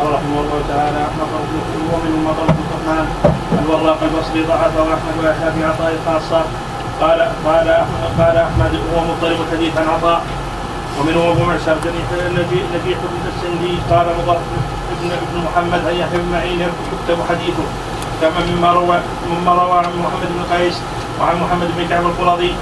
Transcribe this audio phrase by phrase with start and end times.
[0.00, 3.06] قال رحمه الله تعالى احمد بن ومن مطر بن الرحمن
[3.62, 6.40] الوراق البصري ضعفه واحمد ويحيى في عطاء خاصة؟
[7.00, 10.20] قال قال احمد قال أحمد هو مضطرب الحديث عن عطاء.
[11.00, 11.76] ومنه أبو معشر
[12.36, 13.74] نجيح نجيح بن السندي.
[13.90, 14.40] قال مضر
[14.94, 17.66] ابن ابن محمد ان يحيى بن معين يكتب حديثه.
[18.20, 18.98] كما مما روى
[19.30, 20.76] مما روى عن محمد بن قيس
[21.20, 22.52] وعن محمد بن كعب القرظي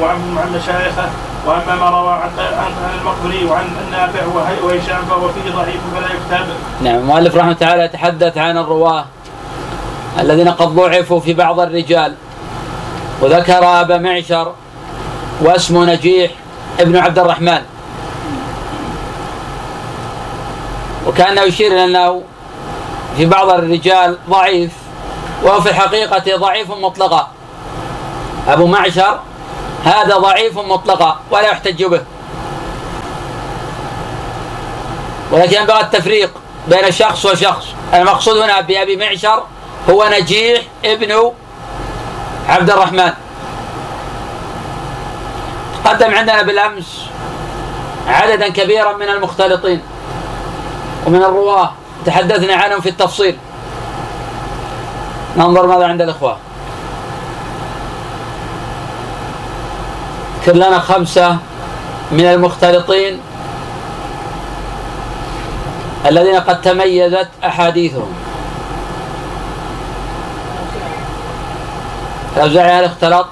[0.00, 0.18] وعن
[0.56, 1.08] مشايخه
[1.46, 4.20] وأما ما روى عن عن المقبري وعن النافع
[4.62, 6.46] وهشام فهو فيه ضعيف فلا يكتب.
[6.82, 9.04] نعم المؤلف رحمه تعالى يتحدث عن الرواة
[10.18, 12.14] الذين قد ضعفوا في بعض الرجال.
[13.20, 14.52] وذكر أبا معشر
[15.40, 16.30] واسمه نجيح
[16.80, 17.62] ابن عبد الرحمن.
[21.06, 22.22] وكانه يشير إلى أنه
[23.16, 24.70] في بعض الرجال ضعيف
[25.42, 27.28] وهو في الحقيقة ضعيف مطلقا.
[28.48, 29.18] أبو معشر
[29.84, 32.00] هذا ضعيف مطلقا ولا يحتج به.
[35.32, 36.30] ولكن ينبغي التفريق
[36.68, 37.66] بين شخص وشخص.
[37.94, 39.42] المقصود هنا بأبي معشر
[39.90, 41.32] هو نجيح ابن
[42.48, 43.12] عبد الرحمن.
[45.84, 47.00] تقدم عندنا بالأمس
[48.08, 49.82] عددا كبيرا من المختلطين
[51.06, 51.72] ومن الرواة.
[52.06, 53.38] تحدثنا عنهم في التفصيل.
[55.36, 56.36] ننظر ماذا عند الإخوة.
[60.40, 61.36] اذكر لنا خمسة
[62.12, 63.20] من المختلطين
[66.06, 68.12] الذين قد تميزت أحاديثهم.
[72.36, 73.26] الأوزاعي هل اختلط؟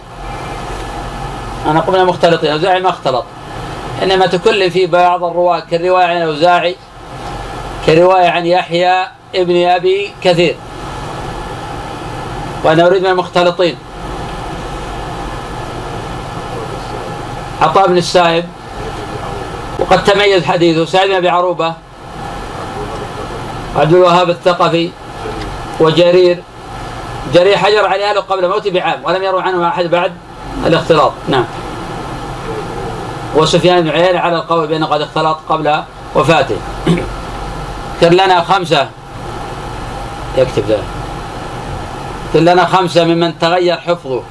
[1.66, 3.24] أنا قمنا مختلطين الأوزاعي ما اختلط.
[4.02, 6.76] إنما تكلم في بعض الرواة كالرواية عن الأوزاعي
[7.86, 10.56] كرواية عن يحيى ابن أبي كثير.
[12.64, 13.76] وأنا أريد من المختلطين.
[17.62, 18.44] عطاء بن السائب
[19.78, 21.74] وقد تميز حديثه سعيد بن أبي عروبة
[23.76, 24.90] عبد الوهاب الثقفي
[25.80, 26.42] وجرير.
[27.34, 30.12] جرير حجر على أهله قبل موته بعام ولم يروي عنه أحد بعد
[30.66, 31.12] الاختلاط.
[31.28, 31.44] نعم.
[33.34, 35.82] وسفيان بن عيينة على القول بأنه قد اختلط قبل
[36.14, 36.56] وفاته.
[38.02, 38.88] اذكر لنا خمسة.
[40.36, 40.84] يكتب ذلك.
[42.34, 44.22] اذكر لنا خمسة ممن تغير حفظه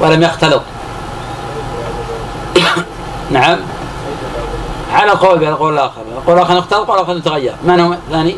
[0.00, 0.62] ولم يختلط.
[3.30, 3.58] نعم.
[4.92, 6.02] على القول بين القول الآخر.
[6.16, 8.36] القول الآخر اختلط القول الآخر تغير من هو؟ الثاني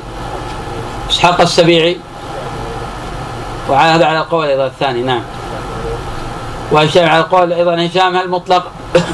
[1.11, 1.97] إسحاق السبيعي.
[3.71, 5.03] وعلى هذا على القول أيضا الثاني.
[5.03, 5.23] نعم.
[6.73, 8.71] وهشام على القول أيضا هشام هل مطلق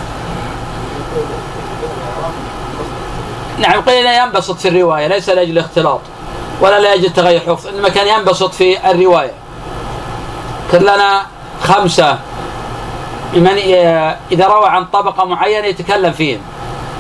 [3.58, 6.00] نعم قيل ينبسط في الرواية ليس لأجل الاختلاط
[6.60, 9.32] ولا لأجل تغير حفظ إنما كان ينبسط في الرواية.
[10.72, 11.22] كن لنا
[11.62, 12.18] خمسة
[13.34, 13.58] من
[14.32, 16.40] إذا روى عن طبقة معينة يتكلم فيهم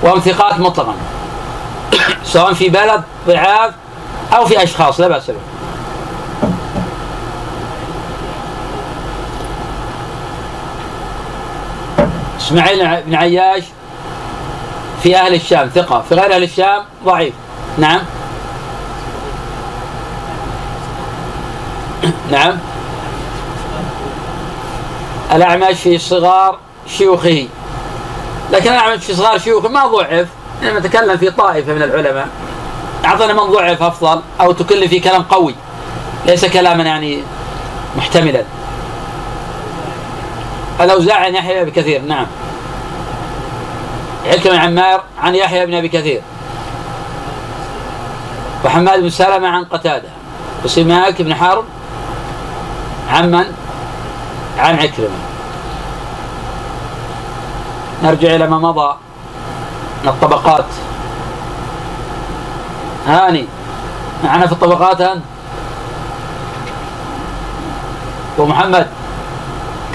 [0.02, 0.94] وهم ثقات مطلقا.
[2.24, 3.74] سواء في بلد ضعاف
[4.36, 5.36] أو في أشخاص لا بأس به.
[12.38, 13.64] إسماعيل بن عياش
[15.02, 16.04] في أهل الشام ثقة.
[16.08, 17.34] في غير أهل الشام ضعيف.
[17.78, 18.00] نعم.
[22.30, 22.58] نعم.
[25.32, 27.48] الأعمش في صغار شيوخه.
[28.52, 30.26] لكن الأعمش في صغار شيوخه ما ضعف
[30.62, 32.28] إنما تكلم في طائفة من العلماء.
[33.04, 35.54] أعطنا من ضعف أفضل أو تكلم في كلام قوي.
[36.26, 37.22] ليس كلاما يعني
[37.96, 38.44] محتملا.
[40.80, 42.26] الأوزاعي عن يحيى بن كثير نعم.
[44.26, 46.22] عكرمة عمار عن يحيى بن أبي كثير.
[48.64, 50.08] وحماد بن سلمة عن قتادة.
[50.64, 51.64] وسماك بن حرب
[53.10, 53.44] عن من؟
[54.58, 55.18] عن عكرمة.
[58.02, 58.94] نرجع إلى ما مضى
[60.02, 60.64] من الطبقات.
[63.06, 63.46] هاني
[64.24, 65.22] معنا في الطبقات أنت؟
[68.38, 68.86] ومحمد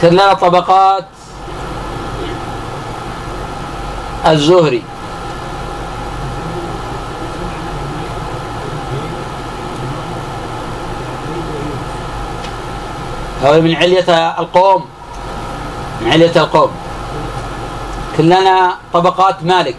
[0.01, 1.05] كلنا طبقات.
[4.27, 4.83] الزهري.
[13.43, 14.85] هو من علية القوم
[16.01, 16.71] من علية القوم.
[18.17, 19.77] كلنا طبقات مالك.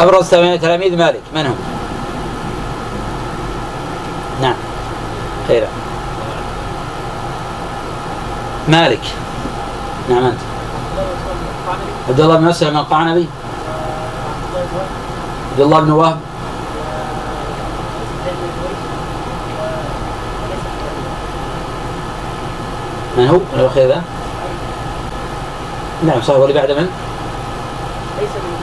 [0.00, 1.56] أبرز تلاميذ مالك من هم؟
[4.42, 4.54] نعم.
[5.48, 5.66] خير.
[8.68, 9.00] مالك.
[10.10, 10.40] نعم أنت.
[12.08, 13.26] عبد الله بن مسلم القعنبي.
[15.52, 16.25] عبد الله بن وهب.
[23.16, 24.02] من هو؟ الأخير ذا؟
[26.04, 26.88] نعم صاحب اللي بعد من؟
[28.20, 28.56] ليس من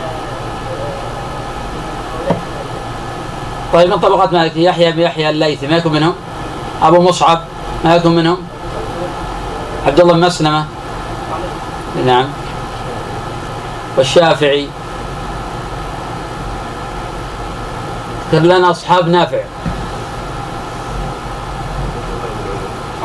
[3.73, 6.13] طيب من طبقات مالك؟ يحيى بن يحيى الليثي ما يكون منهم؟
[6.81, 7.41] أبو مصعب
[7.85, 8.37] ما يكون منهم؟
[9.87, 10.65] عبد الله بن مسلمة؟
[12.05, 12.25] نعم.
[13.97, 14.67] والشافعي؟
[18.33, 19.41] اذكر لنا أصحاب نافع.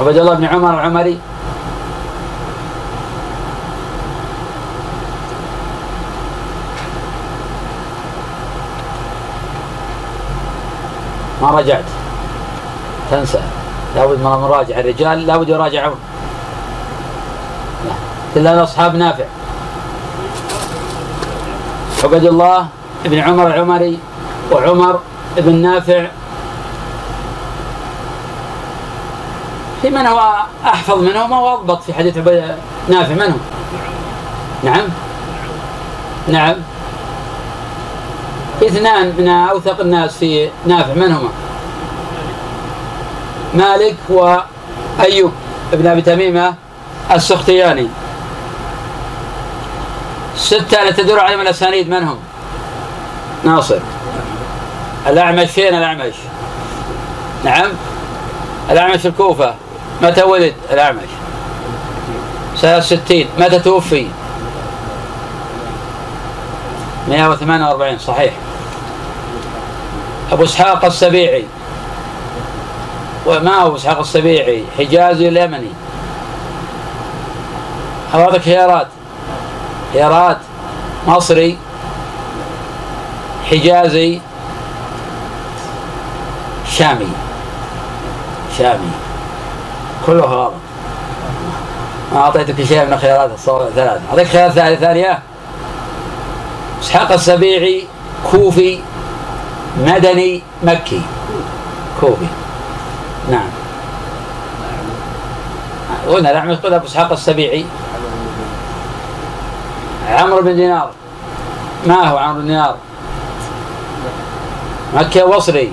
[0.00, 1.18] عبد الله بن عمر العمري؟
[11.42, 11.84] ما رجعت.
[13.10, 13.40] تنسى.
[13.96, 14.80] لابد من مراجعة.
[14.80, 15.98] الرجال لابد يراجعون.
[18.34, 19.24] كلنا أصحاب نافع.
[22.04, 22.66] عبد الله
[23.04, 23.98] بن عمر العمري
[24.52, 25.00] وعمر
[25.36, 26.06] بن نافع.
[29.82, 30.32] في من هو
[30.64, 32.56] أحفظ منهم أو أضبط في حديث عبد
[32.88, 33.40] نافع منهم؟
[34.62, 34.84] نعم.
[36.28, 36.54] نعم.
[38.62, 40.94] اثنان من أوثق الناس في نافع.
[40.94, 41.28] من هما؟
[43.54, 45.32] مالك وأيوب
[45.72, 46.54] ابن أبي تميمة
[47.10, 47.88] السختياني.
[50.36, 52.18] ستة التي تدور عليهم الأسانيد من هم؟
[53.44, 53.78] ناصر.
[55.06, 56.14] الأعمش فين الأعمش؟
[57.44, 57.70] نعم.
[58.70, 59.54] الأعمش في الكوفة.
[60.02, 61.08] متى ولد الأعمش؟
[62.56, 64.06] سنة ستين متى توفي؟
[67.08, 68.32] 148 صحيح.
[70.32, 71.44] أبو إسحاق السبيعي.
[73.26, 75.70] وما هو إسحاق السبيعي؟ حجازي اليمني.
[78.14, 78.86] أعطيك خيارات
[79.92, 80.38] خيارات
[81.06, 81.58] مصري
[83.50, 84.20] حجازي
[86.78, 87.08] شامي.
[88.58, 88.90] شامي.
[90.06, 90.52] كله غلط
[92.12, 95.18] ما أعطيتك شيء من الخيارات الصورة ثلاثة أعطيك خيار ثانية.
[96.82, 97.84] إسحاق السبيعي
[98.30, 98.80] كوفي
[99.78, 101.02] مدني مكي.
[102.00, 102.26] كوفي.
[103.30, 103.48] نعم.
[106.08, 107.64] قلنا الأعمش قل أبو إسحاق السبيعي.
[110.08, 110.90] عمرو بن دينار.
[111.86, 112.76] ما هو عمرو بن دينار؟
[114.94, 115.72] مكي وصري.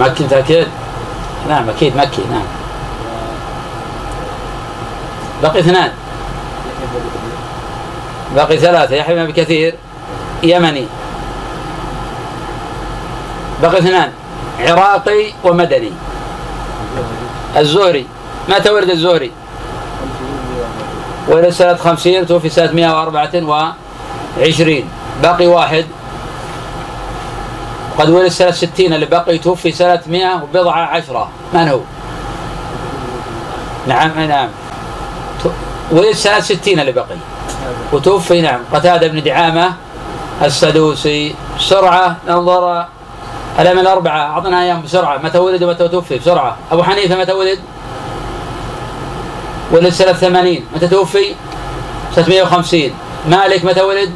[0.00, 0.66] مكي متأكد
[1.48, 2.46] نعم أكيد مكي نعم.
[5.42, 5.92] بقي اثنان.
[8.34, 9.74] باقي ثلاثة يحيى بن أبي كثير.
[10.42, 10.86] يمني.
[13.62, 14.10] بقي اثنان
[14.60, 15.92] عراقي ومدني.
[17.56, 18.06] الزهري
[18.48, 19.30] متى ولد الزهري؟
[21.28, 23.30] ولد سنة خمسين توفي سنة مئة وأربعة
[24.38, 24.88] وعشرين.
[25.22, 25.84] باقي واحد.
[27.98, 31.28] قد ولد سنة ستين اللي بقي توفي سنة مئة وبضعة عشرة.
[31.54, 31.80] من هو؟
[33.86, 34.48] نعم نعم.
[35.90, 37.16] ولد سنة ستين اللي بقي.
[37.92, 38.60] وتوفي نعم.
[38.72, 39.72] قتادة بن دعامة
[40.42, 42.86] السدوسي بسرعة ننظر
[43.58, 47.58] الأئمة الأربعة أعطنا إياهم بسرعة متى ولد ومتى توفي بسرعة أبو حنيفة متى ولد؟
[49.72, 51.34] ولد سنة 80 متى توفي؟
[52.16, 52.90] سنة 150
[53.28, 54.10] مالك متى ولد؟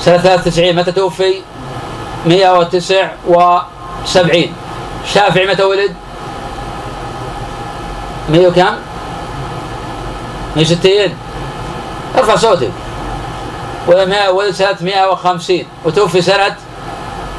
[0.00, 1.34] سنة 93 متى توفي؟
[2.26, 4.44] 179
[5.14, 5.94] شافعي متى ولد؟
[8.30, 8.76] 100 وكم؟
[10.56, 10.90] 160
[12.18, 12.70] ارفع صوتك
[13.88, 16.56] ولد سنة 150 وتوفي سنة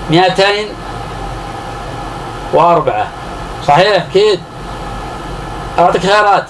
[0.10, 3.08] 204
[3.68, 4.39] صحيح؟ أكيد.
[5.80, 6.46] أعطيك خيارات.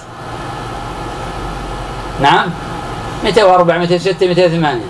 [2.20, 2.50] نعم.
[3.24, 4.80] 204 206 208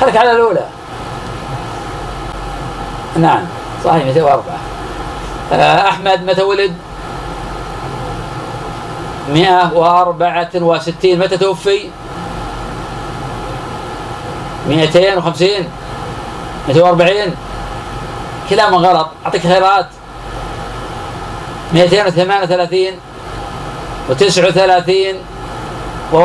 [0.00, 0.66] خليك على الأولى.
[3.16, 3.44] نعم.
[3.84, 4.44] صحيح 204
[5.52, 6.74] آه، أحمد متى ولد؟
[9.34, 11.90] 164 متى توفي؟
[14.68, 15.48] 250
[16.68, 17.34] 240
[18.50, 19.08] كلام غلط.
[19.26, 19.86] أعطيك خيارات
[21.72, 22.92] 238
[24.10, 24.14] و39
[26.12, 26.16] و41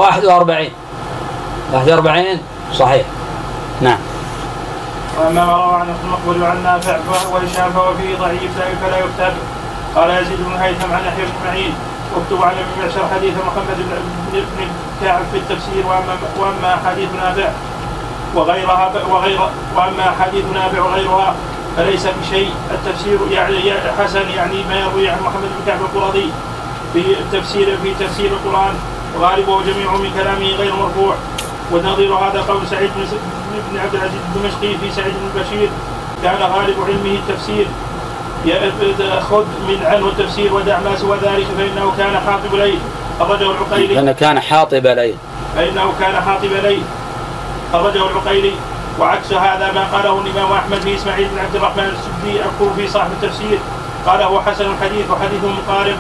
[1.73, 2.37] 41
[2.73, 3.05] صحيح.
[3.81, 3.97] نعم.
[5.19, 6.97] وأما ما روى عن المقبول عن نافع
[7.33, 9.33] وهشام فهو فيه ضعيف فلا يكتب.
[9.95, 11.31] قال يزيد بن هيثم عن يحيى بن
[12.15, 14.67] واكتب عن ابن معشر حديث محمد بن بن
[15.01, 17.49] كعب في التفسير واما وأما حديث نافع
[18.35, 19.39] وغيرها وغير
[19.75, 21.35] وأما حديث نافع وغيرها
[21.77, 22.51] فليس بشيء.
[22.71, 26.29] التفسير يعني حسن يعني ما يروي عن محمد بن كعب القرظي
[26.93, 28.73] في تفسير في تفسير القرآن.
[29.19, 31.15] وغالبه جميع من كلامه غير مرفوع.
[31.71, 32.89] ونظير هذا قول سعيد
[33.71, 35.69] بن عبد العزيز الدمشقي في سعيد بن بشير
[36.23, 37.67] كان غالب علمه التفسير.
[39.29, 42.79] خذ من عنه التفسير ودع ما سوى ذلك فإنه كان حاطب ليل.
[43.19, 43.93] خرجه العقيلي.
[43.93, 45.15] لأنه كان حاطب ليل.
[45.55, 46.83] فإنه كان حاطب ليل.
[47.73, 48.53] خرجه العقيلي.
[48.99, 53.59] وعكس هذا ما قاله الإمام أحمد في إسماعيل بن عبد الرحمن السدي الكوفي صاحب التفسير.
[54.05, 55.95] قال هو حسن الحديث وحديث مقارب.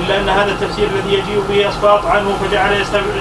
[0.00, 2.72] إلا أن هذا التفسير الذي يجيء به أسقاط عنه فجعل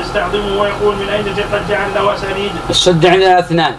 [0.02, 2.52] يستعظمه ويقول من أين قد جعل له اسانيد.
[2.70, 3.76] السد عندنا اثنان.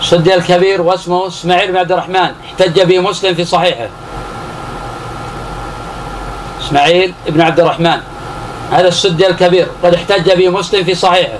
[0.00, 3.88] السد الكبير واسمه اسماعيل بن عبد الرحمن احتج به مسلم في صحيحه.
[6.60, 8.00] اسماعيل بن عبد الرحمن
[8.72, 11.38] هذا السد الكبير قد احتج به مسلم في صحيحه.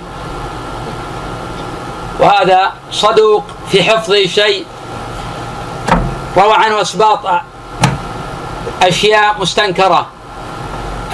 [2.21, 4.64] وهذا صدوق في حفظه شيء
[6.37, 7.19] روى عنه إسباط
[8.83, 10.07] أشياء مستنكرة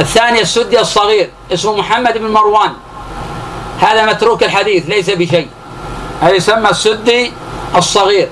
[0.00, 2.72] الثاني السدي الصغير اسمه محمد بن مروان
[3.80, 5.48] هذا متروك الحديث ليس بشيء
[6.22, 7.32] هذا يسمى السدي
[7.76, 8.28] الصغير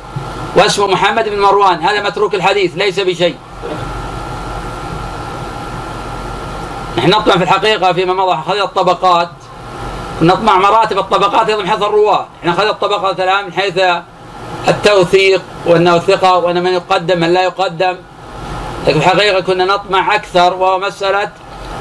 [0.56, 3.36] واسمه محمد بن مروان هذا متروك الحديث ليس بشيء.
[6.98, 9.28] نحن نطمع في الحقيقة فيما مضى أخذ الطبقات.
[10.22, 12.26] نطمع مراتب الطبقات أيضا من حيث الرواة.
[12.40, 13.80] إحنا أخذ الطبقات الآن من حيث
[14.68, 17.96] التوثيق وأنه ثقة وأن من يقدم من لا يقدم.
[18.86, 21.30] لكن في الحقيقة كنا نطمع أكثر وهو مسألة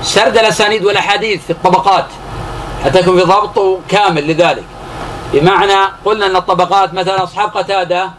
[0.02, 2.06] سرد الأسانيد والأحاديث في الطبقات
[2.86, 4.64] حتى يكون في ضبط كامل لذلك.
[5.34, 5.76] بمعنى
[6.06, 8.10] قلنا أن الطبقات مثلا أصحاب قتادة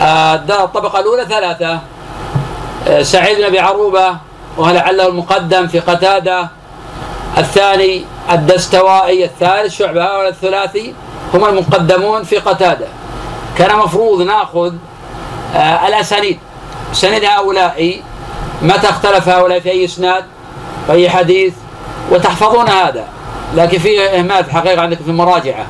[0.00, 1.78] آه، الطبقة الأولى ثلاثة
[2.88, 4.16] آه، سعيد بن أبي عروبة
[4.56, 6.48] ولعله المقدم في قتادة
[7.38, 10.94] الثاني الدستوائي الثالث شعبة هؤلاء الثلاثي
[11.34, 12.86] هم المقدمون في قتادة.
[13.58, 14.72] كان مفروض نأخذ
[15.56, 16.38] آه، الأسانيد.
[16.92, 18.00] سند هؤلاء
[18.62, 20.24] متى اختلف هؤلاء في أي إسناد
[20.88, 21.54] وأي حديث
[22.10, 23.04] وتحفظون هذا.
[23.54, 25.66] لكن في إهمال في الحقيقة عندكم في المراجعة.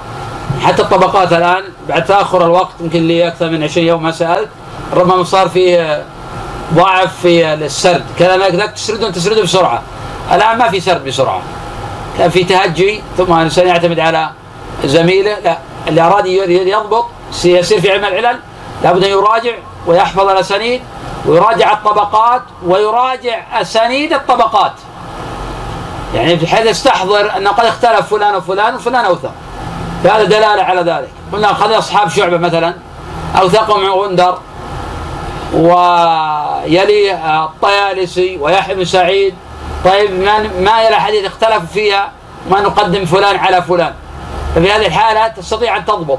[0.62, 4.48] حتى الطبقات الآن بعد تأخر الوقت يمكن لي أكثر من 20 يوم ما سألت
[4.92, 6.04] ربما صار فيه
[6.74, 8.04] ضعف في السرد.
[8.18, 9.82] كان ذاك تسردون تسردوا بسرعة.
[10.32, 11.42] الآن ما في سرد بسرعة.
[12.18, 14.30] كان في تهجي ثم الإنسان يعتمد على
[14.84, 15.38] زميله.
[15.44, 15.58] لا
[15.88, 17.06] اللي أراد يضبط
[17.44, 18.38] يصير في علم العلل
[18.82, 19.52] لابد أن يراجع
[19.86, 20.82] ويحفظ الأسانيد
[21.26, 24.72] ويراجع الطبقات ويراجع أسانيد الطبقات.
[26.14, 29.32] يعني بحيث يستحضر أنه قد اختلف فلان وفلان وفلان أوثق
[30.04, 31.08] فهذا دلالة على ذلك.
[31.32, 32.74] قلنا خذ أصحاب شعبة مثلا
[33.40, 34.38] أوثقهم غندر
[35.54, 39.34] ويلي الطيالسي ويحيى بن سعيد.
[39.84, 42.12] طيب من ما يرى حديث اختلف فيها؟
[42.50, 43.92] ما نقدم فلان على فلان.
[44.54, 46.18] ففي هذه الحالة تستطيع أن تضبط.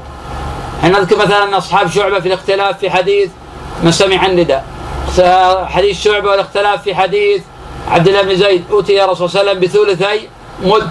[0.84, 3.30] إحنا نذكر مثلا أصحاب شعبة في الاختلاف في حديث
[3.82, 4.64] من سمع النداء.
[5.66, 7.42] حديث شعبة والاختلاف في حديث
[7.90, 10.28] عبد الله بن زيد أوتي الرسول صلى الله عليه وسلم بثلثي
[10.62, 10.88] مد.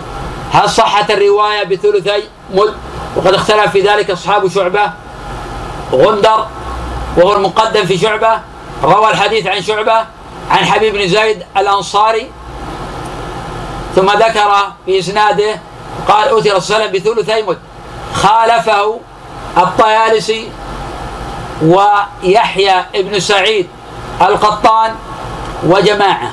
[0.54, 2.24] هل صحت الرواية بثلثي
[2.54, 2.74] مد
[3.16, 4.92] وقد اختلف في ذلك أصحاب شعبة.
[5.92, 6.48] غندر
[7.18, 8.40] وهو المقدم في شعبة
[8.84, 10.06] روى الحديث عن شعبة
[10.52, 12.32] عن حبيب بن زيد الأنصاري
[13.96, 15.60] ثم ذكر في إسناده
[16.08, 17.58] قال أوتي صلى الله بثلثي مد
[18.14, 19.00] خالفه
[19.58, 20.50] الطيالسي
[21.62, 23.68] ويحيى بن سعيد
[24.22, 24.96] القطان
[25.64, 26.32] وجماعة.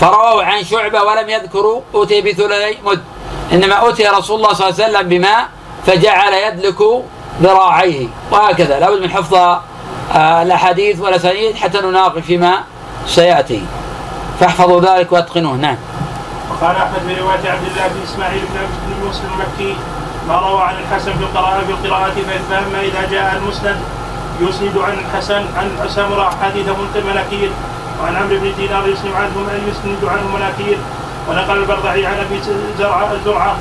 [0.00, 3.02] فرووا عن شعبة ولم يذكروا أوتي بثلثي مد
[3.52, 5.48] إنما أوتي رسول الله صلى الله عليه وسلم بماء
[5.86, 7.04] فجعل يدلك
[7.42, 8.06] ذراعيه.
[8.30, 12.62] وهكذا لابد من حفظ آه، الأحاديث والأسانيد حتى نناقش فيما
[13.06, 13.62] سيأتي.
[14.40, 15.56] فاحفظوا ذلك وأتقنوه.
[15.56, 15.76] نعم.
[16.50, 19.76] وقال أحمد في رواية عبد الله بن إسماعيل بن مسلم المكي
[20.28, 22.14] ما روى عن الحسن في القراءة في القراءة
[22.50, 23.76] فأما إذا جاء المسند
[24.40, 27.02] يسند عن الحسن عن سمرة حديث منكر
[28.02, 29.30] وعن عمرو بن دينار يسند عنه
[29.68, 30.78] يسند عنه مناكير
[31.30, 32.40] ونقل البرضعي عن أبي
[33.24, 33.56] زرعة.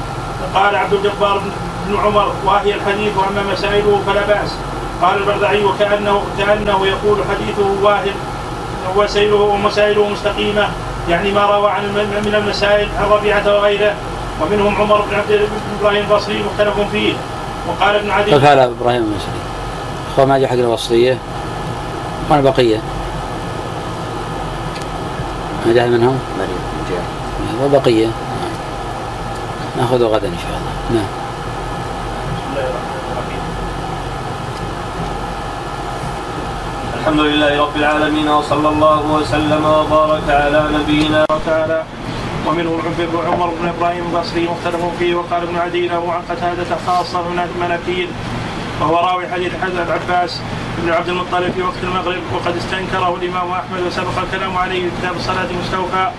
[0.55, 1.41] قال عبد الجبار
[1.87, 4.55] بن عمر وهي الحديث وأما مسائله فلا بأس.
[5.01, 8.13] قال البرضعي وكانه كأنه يقول حديثه واهر
[8.95, 10.69] وسيله ومسائله مستقيمة.
[11.09, 11.83] يعني ما روى عن
[12.25, 13.93] من المسائل عن ربيعه وغيره.
[14.41, 17.13] ومنهم عمر بن عبد إبراهيم البصري مختلف فيه.
[17.67, 19.39] وقال ابن عدي كيف قال إبراهيم البصري؟
[20.19, 21.17] هو ما جاء حق البصريه
[22.29, 22.81] ولا بقية؟
[25.65, 27.16] ما منهم؟ مريم
[27.61, 28.07] وبقية
[29.77, 31.01] ناخذه غدا إن شاء الله.
[31.01, 31.07] نعم.
[36.99, 41.83] الحمد لله رب العالمين وصلى الله وسلم وبارك على نبينا وتعالى.
[42.47, 42.79] ومنه
[43.27, 48.07] عمر بن إبراهيم البصري مختلف فيه وقال ابن عدي له عن قتادة خاصة هناك مناكير
[48.81, 50.41] وهو راوي حديث حدث العباس
[50.77, 55.15] بن عبد المطلب في وقت المغرب وقد استنكره الإمام أحمد وسبق الكلام عليه في كتاب
[55.15, 56.11] الصلاة مستوفى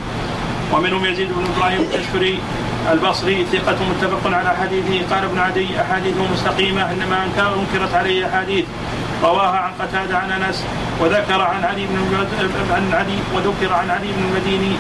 [0.73, 2.39] ومنهم يزيد بن إبراهيم التشفري
[2.93, 5.15] البصري ثقة متفق على حديثه.
[5.15, 8.65] قال ابن عدي أحاديثه مستقيمة إنما أنكرت عليه أحاديث.
[9.23, 10.65] رواها عن قتادة عن أنس
[11.01, 11.97] وذكر عن علي بن
[12.71, 14.77] عن علي وذكر عن علي بن المديني.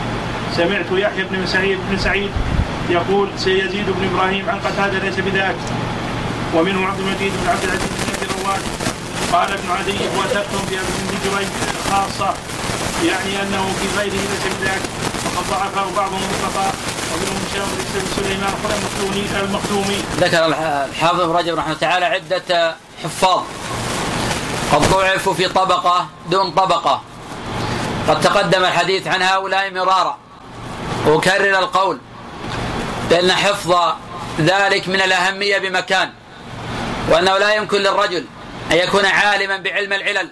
[0.56, 2.30] سمعت يحيى بن سعيد بن سعيد
[2.90, 5.56] يقول سيزيد بن إبراهيم عن قتادة ليس بذاك.
[6.54, 8.60] ومنهم عبد المجيد بن عبد العزيز بن أبي رواد.
[9.32, 11.48] قال ابن عدي وثقتم في ابن جريج
[11.90, 12.34] خاصة
[13.04, 14.80] يعني أنه في غيره ليس بذاك.
[15.38, 16.22] وقد ضعفه بعضهم
[17.12, 18.54] ومنهم هشام بن سليمان
[19.44, 23.42] المخزومي ذكر الحافظ ابن رجب رحمه الله تعالى عدة حفاظ.
[24.72, 27.02] قد ضعفوا في طبقة دون طبقة.
[28.08, 30.18] قد تقدم الحديث عن هؤلاء مرارا.
[31.06, 31.98] وكرر القول
[33.10, 33.76] بأن حفظ
[34.40, 36.12] ذلك من الأهمية بمكان
[37.08, 38.24] وأنه لا يمكن للرجل
[38.72, 40.30] أن يكون عالما بعلم العلل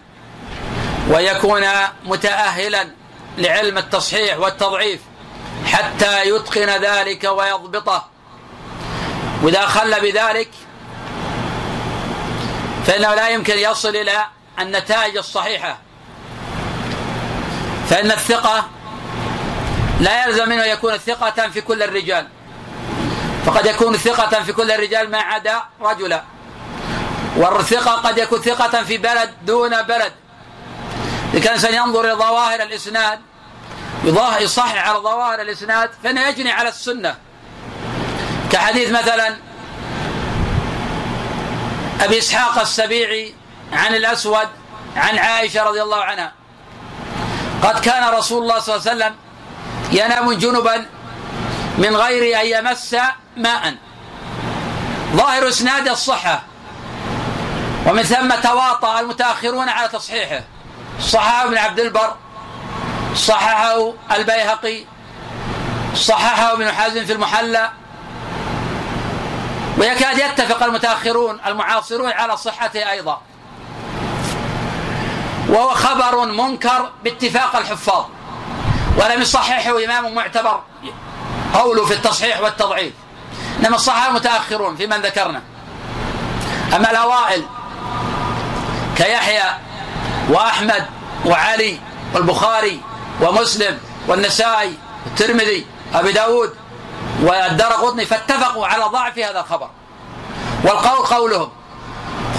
[1.10, 1.62] ويكون
[2.04, 2.88] متأهلا
[3.38, 5.00] لعلم التصحيح والتضعيف
[5.66, 8.04] حتى يتقن ذلك ويضبطه.
[9.42, 10.50] وإذا خل بذلك
[12.86, 14.26] فإنه لا يمكن يصل إلى
[14.58, 15.78] النتائج الصحيحة.
[17.90, 18.68] فإن الثقة
[20.00, 22.28] لا يلزم منه يكون ثقة في كل الرجال.
[23.46, 26.22] فقد يكون ثقة في كل الرجال ما عدا رجلا.
[27.36, 30.12] والثقة قد يكون ثقة في بلد دون بلد.
[31.36, 33.20] إذا كان الإنسان ينظر إلى ظواهر الإسناد
[34.40, 37.16] يصحح على ظواهر الإسناد فإنه يجني على السنة.
[38.52, 39.36] كحديث مثلا
[42.00, 43.34] أبي إسحاق السبيعي
[43.72, 44.48] عن الأسود
[44.96, 46.32] عن عائشة رضي الله عنها
[47.62, 49.16] قد كان رسول الله صلى الله عليه وسلم
[49.92, 50.86] ينام جنبا
[51.78, 52.96] من غير أن يمس
[53.36, 53.74] ماء.
[55.12, 56.42] ظاهر اسناد الصحة
[57.86, 60.40] ومن ثم تواطأ المتأخرون على تصحيحه.
[61.00, 62.14] صححه ابن عبد البر
[63.14, 64.84] صححه البيهقي
[65.94, 67.70] صححه ابن حزم في المحلى.
[69.78, 73.20] ويكاد يتفق المتأخرون المعاصرون على صحته أيضا.
[75.48, 78.04] وهو خبر منكر باتفاق الحفاظ.
[78.98, 80.60] ولم يصححه إمام معتبر
[81.54, 82.92] قوله في التصحيح والتضعيف.
[83.60, 85.42] إنما الصحابة المتأخرون في من ذكرنا.
[86.76, 87.44] أما الأوائل
[88.96, 89.65] كيحيى
[90.28, 90.86] وأحمد
[91.24, 91.78] وعلي
[92.14, 92.80] والبخاري
[93.20, 94.74] ومسلم والنسائي
[95.06, 96.54] والترمذي أبي داود
[97.22, 99.70] والدار قطني فاتفقوا على ضعف هذا الخبر.
[100.64, 101.50] والقول قولهم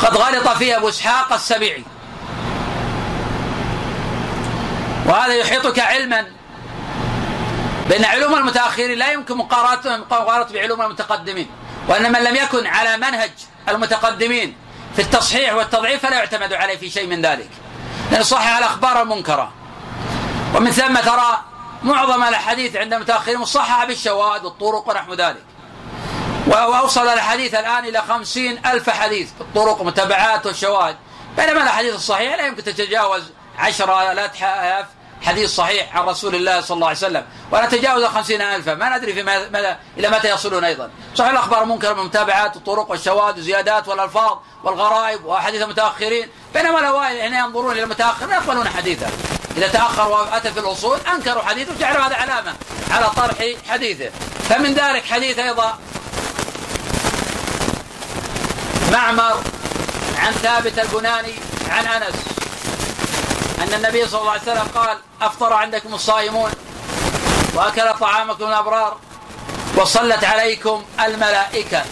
[0.02, 1.84] قد غلط فيه أبو إسحاق السبيعي
[5.06, 6.26] وهذا يحيطك علما
[7.90, 11.50] بأن علوم المتأخرين لا يمكن مقارنة مقارنة بعلوم المتقدمين
[11.88, 13.32] وأن من لم يكن على منهج
[13.70, 14.56] المتقدمين
[14.96, 17.50] في التصحيح والتضعيف فلا يعتمد عليه في شيء من ذلك.
[18.22, 19.52] صحح الأخبار المنكرة
[20.56, 21.44] ومن ثم ترى
[21.84, 25.44] معظم الأحاديث عند المتأخرين مصححة بالشواهد والطرق ونحو ذلك.
[26.48, 30.96] وأوصل الحديث الآن إلى خمسين ألف حديث بالطرق والمتابعات والشواهد.
[31.38, 33.24] بينما الأحاديث الصحيحة لا يمكن تتجاوز
[33.60, 34.86] عشرة آلاف
[35.22, 37.26] حديث صحيح عن رسول الله صلى الله عليه وسلم.
[37.52, 38.74] ونتجاوز خمسين ألفا.
[38.74, 40.90] ما ندري في مدى إلى متى يصلون أيضا.
[41.16, 46.30] صحيح الأخبار منكر من متابعات الطرق والشواذ والزيادات والألفاظ والغرائب وأحاديث المتأخرين.
[46.54, 49.08] بينما الأوائل حين ينظرون إلى المتأخر يقبلون حديثه.
[49.58, 52.56] إذا تأخر وأتى في الأصول أنكروا حديثه وجعلوا هذا علامة
[52.92, 53.36] على طرح
[53.70, 54.10] حديثه.
[54.50, 55.80] فمن ذلك حديث أيضا
[58.92, 59.42] معمر
[60.18, 61.34] عن ثابت البناني
[61.70, 62.16] عن أنس.
[63.60, 66.52] أن النبي صلى الله عليه وسلم قال أفطر عندكم الصائمون
[67.54, 68.98] وأكل طعامكم الأبرار
[69.76, 71.86] وصلت عليكم الملائكة.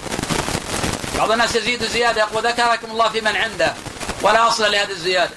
[1.18, 3.74] بعض الناس يزيد زيادة يقول ذكركم الله في من عنده
[4.22, 5.34] ولا أصل لهذه الزيادة.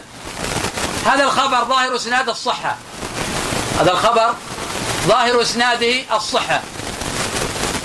[1.06, 2.76] هذا الخبر ظاهر إسناد الصحة.
[3.80, 4.34] هذا الخبر
[5.06, 6.60] ظاهر إسناده الصحة.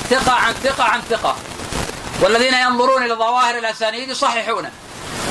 [0.09, 1.35] ثقة عن ثقة عن ثقة.
[2.21, 4.71] والذين ينظرون إلى ظواهر الأسانيد يصححونه.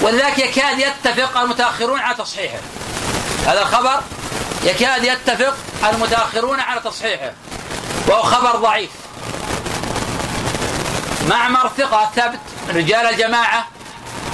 [0.02, 2.58] ولذلك يكاد يتفق المتأخرون على تصحيحه.
[3.46, 4.00] هذا الخبر
[4.64, 5.54] يكاد يتفق
[5.88, 7.32] المتأخرون على تصحيحه
[8.08, 8.90] وهو خبر ضعيف.
[11.28, 13.68] معمر ثقة ثبت رجال الجماعة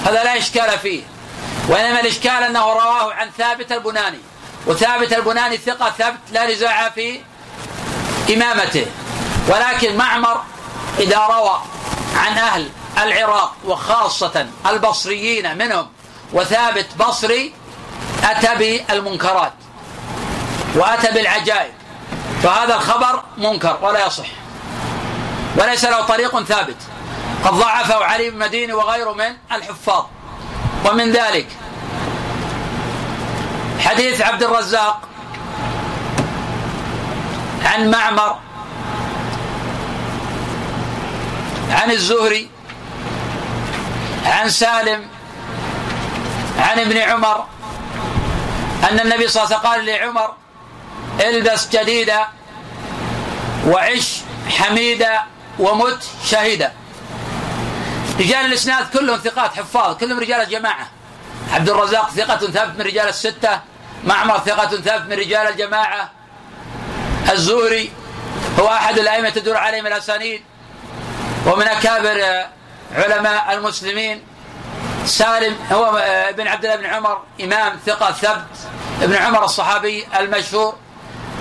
[0.07, 1.03] هذا لا إشكال فيه
[1.69, 4.19] وإنما الإشكال أنه رواه عن ثابت البناني
[4.67, 7.21] وثابت البناني ثقة ثبت لا نزاع في
[8.35, 8.87] إمامته.
[9.49, 10.43] ولكن معمر
[10.99, 11.63] إذا روى
[12.17, 12.69] عن أهل
[12.99, 15.89] العراق وخاصة البصريين منهم
[16.33, 17.55] وثابت بصري
[18.25, 19.53] أتى بالمنكرات
[20.75, 21.73] وأتى بالعجائب
[22.43, 24.27] فهذا الخبر منكر ولا يصح.
[25.57, 26.77] وليس له طريق ثابت.
[27.45, 30.05] قد ضعفه علي بن مديني وغيره من الحفاظ.
[30.85, 31.47] ومن ذلك
[33.81, 35.01] حديث عبد الرزاق
[37.65, 38.39] عن معمر
[41.71, 42.51] عن الزهري
[44.27, 45.07] عن سالم
[46.59, 47.45] عن ابن عمر
[48.91, 50.35] أن النبي صلى الله عليه وسلم قال لعمر
[51.21, 52.27] البس جديدا
[53.67, 55.23] وعش حميدا
[55.59, 56.73] ومت شهيدا.
[58.19, 60.89] رجال الإسناد كلهم ثقات حفاظ كلهم رجال جماعة
[61.53, 63.61] عبد الرزاق ثقة ثابت من رجال الستة
[64.05, 66.11] معمر ثقة ثابت من رجال الجماعة.
[67.33, 67.93] الزهري
[68.61, 70.43] هو أحد الأئمة تدور عليهم الأسانيد.
[71.47, 72.45] ومن أكابر
[72.95, 74.23] علماء المسلمين.
[75.05, 75.97] سالم هو
[76.29, 78.58] ابن عبد الله بن عمر إمام ثقة ثبت.
[79.03, 80.75] ابن عمر الصحابي المشهور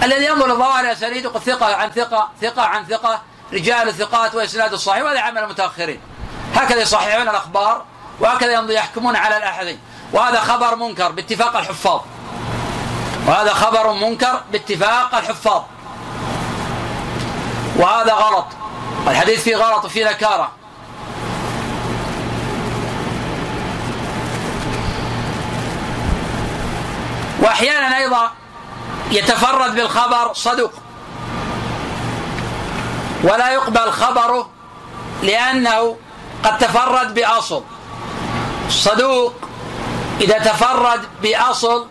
[0.04, 3.22] الذي ينظر لظواهر الأسانيد يقول ثقة عن ثقة ثقة عن ثقة
[3.54, 6.00] رجال ثقات وإسناد الصحيح وهذا عمل المتأخرين
[6.56, 7.86] هكذا يصححون الأخبار
[8.20, 9.78] وهكذا يحكمون على الأحاديث.
[10.14, 12.02] وهذا خبر منكر باتفاق الحفاظ.
[13.28, 15.62] وهذا خبر منكر باتفاق الحفاظ.
[17.76, 18.46] وهذا غلط.
[19.08, 20.52] الحديث فيه غلط وفيه نكارة.
[27.48, 28.32] وأحيانا أيضا
[29.12, 30.74] يتفرد بالخبر صدوق
[33.24, 34.50] ولا يقبل خبره
[35.24, 35.98] لأنه
[36.44, 37.64] قد تفرد بأصل.
[38.70, 39.34] صدوق
[40.22, 41.88] إذا تفرد بأصل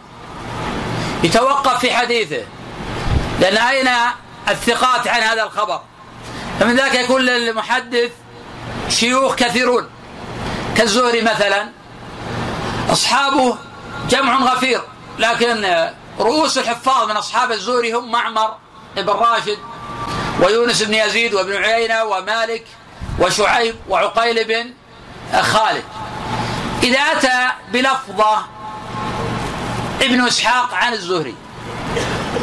[1.25, 2.45] يتوقف في حديثه.
[3.41, 3.89] لأن أين
[4.49, 5.81] الثقات عن هذا الخبر؟
[6.61, 8.11] فمن ذاك يكون للمحدث
[8.89, 9.89] شيوخ كثيرون.
[10.77, 11.69] كالزهري مثلا
[12.91, 13.57] أصحابه
[14.09, 14.81] جمع غفير.
[15.19, 18.57] لكن رؤوس الحفاظ من أصحاب الزهري هم معمر
[18.97, 19.59] بن راشد
[20.41, 22.67] ويونس بن يزيد وابن عيينة ومالك
[23.19, 24.71] وشعيب وعقيل بن
[25.41, 25.85] خالد.
[26.83, 28.45] إذا أتى بلفظة
[30.03, 31.35] ابن إسحاق عن الزهري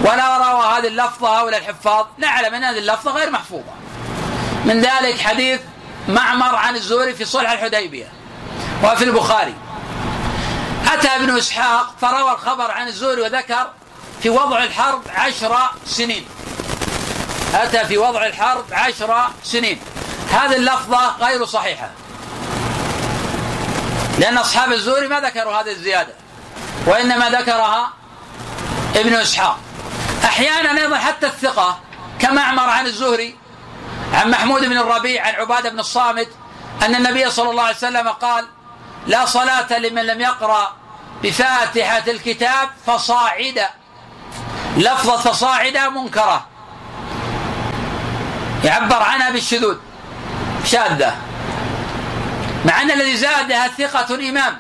[0.01, 3.73] ولا روى هذه اللفظة هؤلاء الحفاظ نعلم أن هذه اللفظة غير محفوظة.
[4.65, 5.59] من ذلك حديث
[6.07, 8.11] معمر عن الزهري في صلح الحديبية
[8.83, 9.55] وفي البخاري.
[10.93, 13.71] أتى ابن إسحاق فروى الخبر عن الزهري وذكر
[14.21, 16.25] في وضع الحرب عشر سنين.
[17.53, 19.81] أتى في وضع الحرب عشر سنين.
[20.31, 21.89] هذه اللفظة غير صحيحة.
[24.19, 26.13] لأن أصحاب الزهري ما ذكروا هذه الزيادة
[26.85, 27.93] وإنما ذكرها
[28.95, 29.57] ابن إسحاق.
[30.25, 31.79] أحيانا أيضا حتى الثقة
[32.19, 33.37] كمعمر عن الزهري
[34.13, 36.27] عن محمود بن الربيع عن عبادة بن الصامت
[36.85, 38.47] أن النبي صلى الله عليه وسلم قال
[39.07, 40.82] لا صلاة لمن لم يقرأ
[41.23, 43.69] بفاتحة الكتاب فصاعدا
[44.77, 46.45] لفظة فصاعدا منكرة.
[48.63, 49.77] يعبر عنها بالشذوذ.
[50.65, 51.15] شاذة.
[52.65, 54.57] مع أن الذي زادها ثقة إمام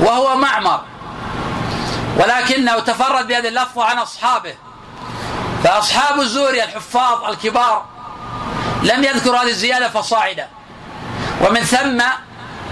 [0.00, 0.80] وهو معمر.
[2.16, 4.54] ولكنه تفرد بهذه اللفظة عن أصحابه.
[5.64, 7.84] فأصحاب الزوري الحفاظ الكبار
[8.82, 10.48] لم يذكر هذه الزيادة فصاعدا
[11.40, 12.02] ومن ثم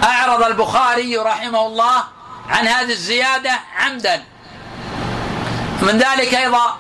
[0.05, 2.05] أعرض البخاري رحمه الله
[2.49, 4.25] عن هذه الزيادة عمدا.
[5.83, 6.79] من ذلك أيضا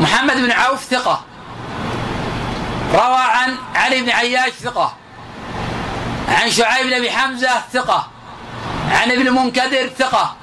[0.00, 1.24] محمد بن عوف ثقة.
[2.92, 4.96] روى عن علي بن عياش ثقة.
[6.28, 8.08] عن شعيب بن أبي حمزة ثقة.
[8.90, 10.36] عن ابن منكدر ثقة.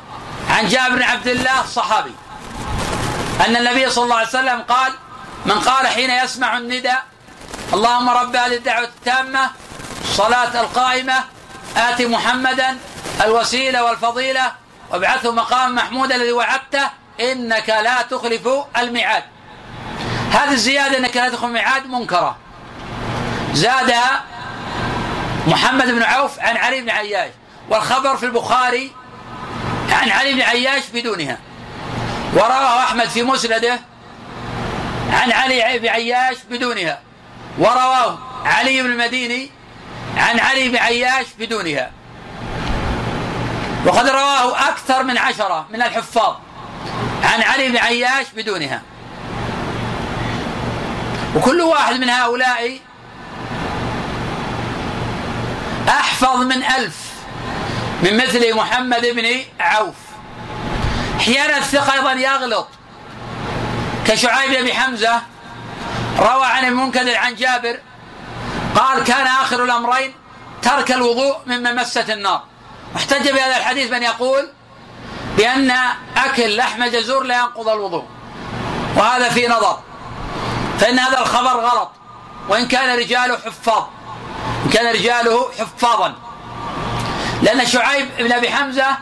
[0.49, 2.15] عن جابر بن عبد الله صحابي
[3.47, 4.93] أن النبي صلى الله عليه وسلم قال
[5.45, 7.03] من قال حين يسمع النداء
[7.73, 9.49] اللهم رب هذه الدعوة التامة
[10.03, 11.23] الصلاة القائمة
[11.77, 12.77] آت محمدا
[13.25, 14.51] الوسيلة والفضيلة
[14.91, 19.23] وابعثه مقام محمود الذي وعدته إنك لا تخلف الميعاد.
[20.31, 22.37] هذه الزيادة إنك لا تخلف الميعاد منكرة.
[23.53, 24.23] زادها
[25.47, 27.31] محمد بن عوف عن علي بن عياش
[27.69, 28.91] والخبر في البخاري
[29.91, 31.37] عن علي بن عياش بدونها.
[32.33, 33.79] ورواه أحمد في مسنده
[35.13, 36.99] عن علي بن عياش بدونها.
[37.59, 39.51] ورواه علي بن المديني
[40.21, 41.91] عن علي بن عياش بدونها.
[43.85, 46.35] وقد رواه أكثر من عشرة من الحفاظ
[47.23, 48.81] عن علي بن عياش بدونها.
[51.35, 52.79] وكل واحد من هؤلاء
[55.89, 56.95] أحفظ من ألف
[58.03, 59.95] من مثل محمد بن عوف.
[61.19, 62.67] أحيانا الثقة أيضا يغلط.
[64.07, 65.21] كشعيب بن حمزة
[66.19, 67.79] روى عن المنكدر عن جابر
[68.75, 70.13] قال كان آخر الأمرين
[70.61, 72.43] ترك الوضوء مما مست النار.
[72.93, 74.49] واحتج بهذا الحديث من يقول
[75.37, 75.71] بأن
[76.17, 78.05] أكل لحم جزور لا ينقض الوضوء.
[78.95, 79.79] وهذا في نظر.
[80.79, 81.91] فإن هذا الخبر غلط.
[82.49, 83.83] وإن كان رجاله حفاظ.
[84.73, 86.15] كان رجاله حفاظا.
[87.41, 88.97] لأن شعيب بن أبي حمزة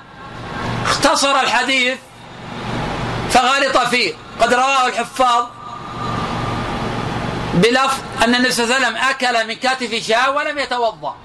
[0.86, 1.98] اختصر الحديث
[3.30, 4.14] فغلط فيه.
[4.42, 5.46] قد رواه الحفاظ
[7.54, 11.16] بلفظ أن النبي صلى الله عليه وسلم أكل من كتف شاة ولم يتوضأ.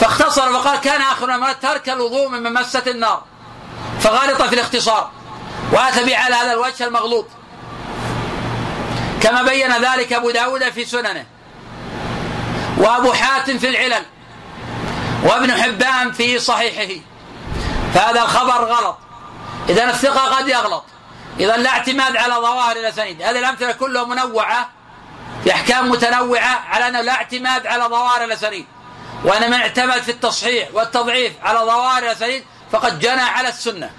[0.00, 3.22] فاختصر وقال كان آخر ما ترك الوضوء من ممسة النار.
[4.00, 5.10] فغالط في الاختصار.
[5.72, 7.26] وأتى به على هذا الوجه المغلوط.
[9.22, 11.26] كما بين ذلك أبو داود في سننه.
[12.78, 14.04] وأبو حاتم في العلل.
[15.24, 17.00] وابن حبان في صحيحه.
[17.94, 18.98] فهذا الخبر غلط.
[19.68, 20.84] إذا الثقة قد يغلط.
[21.40, 23.22] إذا لا اعتماد على ظواهر الأسانيد.
[23.22, 24.68] هذه الأمثلة كلها منوعة
[25.44, 28.66] في أحكام متنوعة على أنه لا اعتماد على ظواهر الأسانيد
[29.24, 33.90] وأن من اعتمد في التصحيح والتضعيف على ظواهر الأسانيد فقد جنى على السنة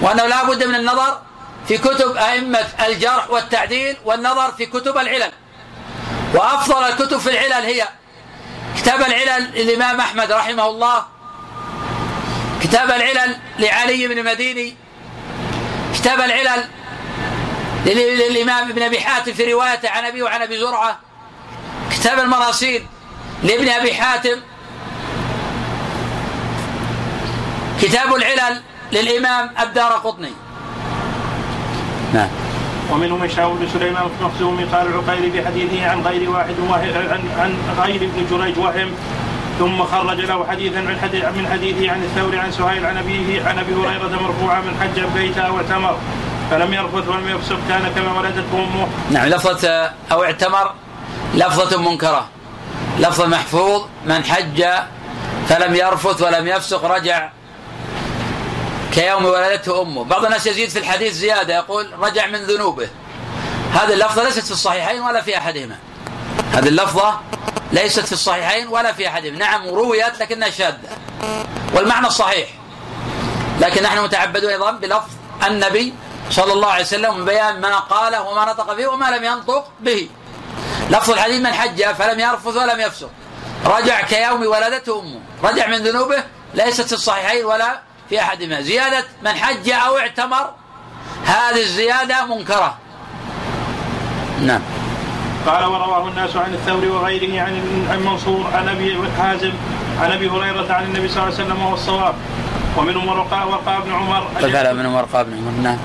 [0.00, 1.20] وأنه لا بد من النظر
[1.68, 5.32] في كتب أئمة الجرح والتعديل والنظر في كتب العلل.
[6.34, 7.88] وأفضل الكتب في العلل هي
[8.76, 11.04] كتاب العلل للإمام أحمد رحمه الله
[12.62, 14.76] كتاب العلل لعلي بن مديني
[15.94, 16.68] كتاب العلل
[17.86, 20.98] للإمام ابن أبي حاتم في روايته عن أبي وعن أبي زرعة.
[21.90, 22.86] كتاب المراسيل
[23.42, 24.36] لابن أبي حاتم.
[27.82, 28.62] كتاب العلل
[28.92, 30.32] للإمام الدار قطني.
[32.14, 32.28] نعم.
[32.90, 36.54] ومنهم هشام بن سليمان المخزومي قال العقيلي في حديثه عن غير واحد
[36.96, 38.90] عن عن غير ابن جريج وهم.
[39.58, 40.96] ثم خرج له حديثا من
[41.36, 45.40] من حديثه عن الثوري عن سهيل عن أبيه عن أبي هريرة مرفوعا من حج بيته
[45.40, 45.98] أو اعتمر.
[46.50, 48.88] فلم يرفث ولم يفسق كان كما ولدته أمه.
[49.10, 50.74] نعم لفظة أو اعتمر
[51.34, 52.28] لفظة منكرة
[52.98, 54.64] لفظ محفوظ من حج
[55.48, 57.30] فلم يرفث ولم يفسق رجع
[58.92, 62.88] كيوم ولدته أمه، بعض الناس يزيد في الحديث زيادة يقول رجع من ذنوبه.
[63.74, 65.76] هذه اللفظة ليست في الصحيحين ولا في أحدهما.
[66.52, 67.20] هذه اللفظة
[67.72, 70.78] ليست في الصحيحين ولا في أحدهما، نعم رويت لكنها شاذة.
[71.74, 72.48] والمعنى صحيح.
[73.60, 75.10] لكن نحن متعبدون أيضا بلفظ
[75.46, 75.94] النبي
[76.30, 80.08] صلى الله عليه وسلم من بيان ما قاله وما نطق به وما لم ينطق به.
[80.90, 83.10] لفظ الحديث من حج فلم يرفث ولم يفسق.
[83.66, 89.30] رجع كيوم ولدته أمه، رجع من ذنوبه ليست في الصحيحين ولا في أحدهما زيادة من
[89.30, 90.50] حج أو اعتمر
[91.24, 92.78] هذه الزيادة منكرة.
[94.42, 94.60] نعم.
[95.46, 99.52] قال ورواه الناس عن الثوري وغيره عن عن منصور عن أبي حازم
[100.00, 102.14] عن أبي هريرة عن النبي صلى الله عليه وسلم وهو الصواب
[102.76, 104.26] ومنهم ورقاء ورقاء بن عمر.
[104.40, 105.50] قال منهم ورقاء بن عمر.
[105.62, 105.78] نعم.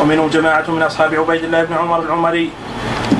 [0.00, 2.50] ومنهم جماعة من أصحاب عبيد الله بن عمر العمري.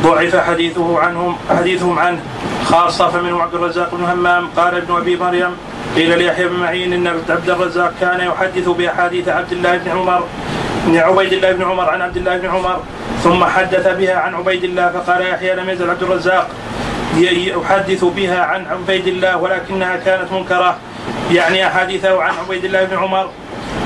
[0.03, 2.21] ضعف حديثه عنهم حديثهم عنه
[2.65, 5.53] خاصة فمنهم عبد الرزاق بن همام قال ابن أبي مريم
[5.97, 10.25] قيل ليحيى بن معين إن عبد الرزاق كان يحدث بأحاديث عبد الله بن عمر
[10.87, 12.81] بن عبيد الله بن عمر عن عبد الله بن عمر
[13.23, 16.49] ثم حدث بها عن عبيد الله فقال يحيى لم يزل عبد الرزاق
[17.19, 20.77] يحدث بها عن عبيد الله ولكنها كانت منكرة.
[21.31, 23.31] يعني أحاديثه عن عبيد الله بن عمر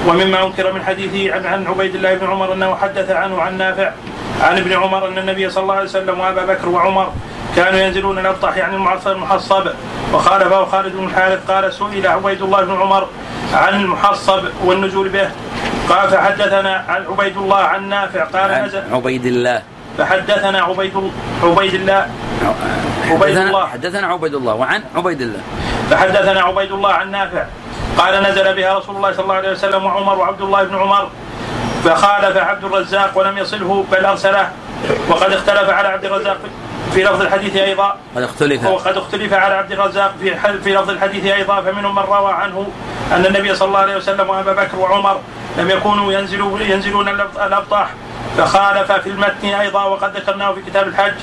[0.06, 3.90] ومما أنكر من حديثه عن عن عبيد الله بن عمر أنه حدث عنه عن نافع
[4.42, 7.12] عن ابن عمر أن النبي صلى الله عليه وسلم وأبا بكر وعمر
[7.56, 9.66] كانوا ينزلون الابطح يعني المعصر المحصب
[10.12, 13.08] وخالفه خالد بن الحارث قال سئل عبيد الله بن عمر
[13.54, 15.30] عن المحصب والنزول به.
[15.88, 19.62] قال فحدثنا عن عبيد الله عن نافع قال نزل عبيد الله.
[19.98, 20.92] فحدثنا عبيد
[21.42, 22.06] عبيد الله
[23.10, 23.66] عبيد الله.
[23.66, 25.40] حدثنا عبيد الله وعن عبيد الله.
[25.90, 27.44] فحدثنا عبيد الله عن نافع.
[27.98, 31.08] قال نزل بها رسول الله صلى الله عليه وسلم وعمر وعبد الله بن عمر
[31.84, 34.52] فخالف عبد الرزاق ولم يصله بل أرسله.
[35.08, 36.36] وقد اختلف على عبد الرزاق
[36.94, 37.96] في لفظ الحديث أيضا.
[38.16, 38.66] قد اختلف.
[38.66, 42.66] وقد اختلف على عبد الرزاق في في لفظ الحديث أيضا فمنهم من روى عنه
[43.12, 45.20] أن النبي صلى الله عليه وسلم وأبا بكر وعمر
[45.58, 47.08] لم يكونوا ينزلون ينزلون
[47.46, 47.88] الأبطاح.
[48.38, 51.14] فخالف في المتن أيضا وقد ذكرناه في كتاب الحج.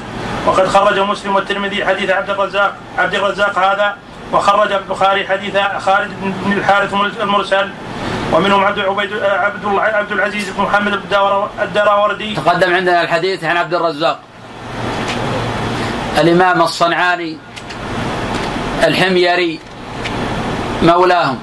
[0.46, 3.96] وقد خرج مسلم والترمذي حديث عبد الرزاق عبد الرزاق هذا
[4.34, 6.12] وخرج البخاري حديث خالد
[6.46, 7.70] بن الحارث المرسل
[8.34, 11.00] ومنهم عبد عبيد عبد عبد العزيز بن محمد
[11.62, 14.20] الدراوردي تقدم عندنا الحديث عن عبد الرزاق.
[16.20, 17.38] الإمام الصنعاني
[18.84, 19.60] الحميري
[20.84, 21.39] مولاهم.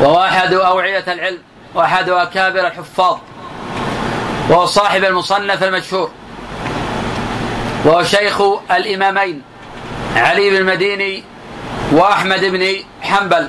[0.00, 1.38] وهو أحد أوعية العلم
[1.74, 3.16] وأحد أكابر الحفاظ
[4.48, 6.10] وهو صاحب المصنف المشهور.
[7.84, 9.42] وهو شيخ الإمامين
[10.16, 11.24] علي بن المديني
[11.92, 13.48] وأحمد بن حنبل.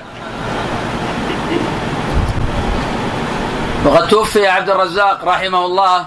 [3.85, 6.05] وقد توفي عبد الرزاق رحمه الله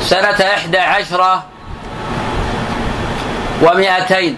[0.00, 1.44] سنة إحدى عشرة
[3.62, 4.36] ومائتين.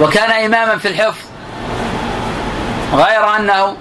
[0.00, 1.24] وكان إماما في الحفظ
[2.94, 3.76] غير أنه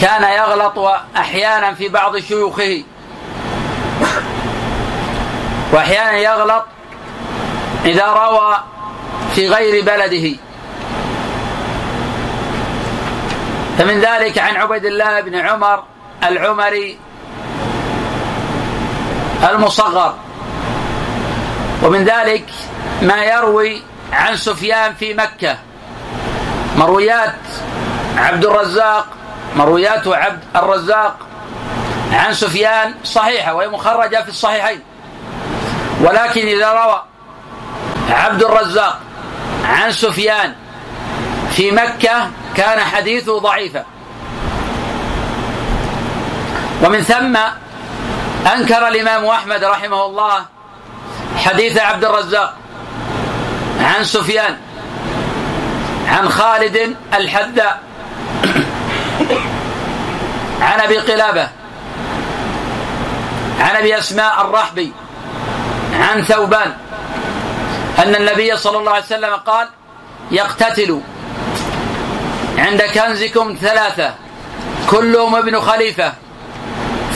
[0.00, 0.78] كان يغلط
[1.16, 2.82] أحيانا في بعض شيوخه.
[5.72, 6.64] وأحيانا يغلط
[7.84, 8.56] إذا روى
[9.34, 10.36] في غير بلده.
[13.78, 15.84] فمن ذلك عن عبيد الله بن عمر
[16.24, 16.98] العمري
[19.50, 20.14] المصغر.
[21.82, 22.44] ومن ذلك
[23.02, 25.58] ما يروي عن سفيان في مكة.
[26.76, 27.34] مرويات
[28.16, 29.06] عبد الرزاق
[29.56, 31.16] مرويات عبد الرزاق
[32.12, 34.80] عن سفيان صحيحة وهي مخرجة في الصحيحين.
[36.00, 37.02] ولكن إذا روى
[38.10, 39.00] عبد الرزاق
[39.64, 40.54] عن سفيان
[41.50, 43.84] في مكة كان حديثه ضعيفا.
[46.82, 47.36] ومن ثم
[48.46, 50.44] أنكر الإمام أحمد رحمه الله
[51.36, 52.54] حديث عبد الرزاق
[53.80, 54.56] عن سفيان
[56.08, 57.80] عن خالد الحذاء
[60.60, 61.48] عن أبي قلابة
[63.60, 64.92] عن أبي أسماء الرحبي
[66.00, 66.74] عن ثوبان.
[67.98, 69.68] أن النبي صلى الله عليه وسلم قال
[70.30, 71.00] يقتتل
[72.58, 74.14] عند كنزكم ثلاثة
[74.90, 76.12] كلهم ابن خليفة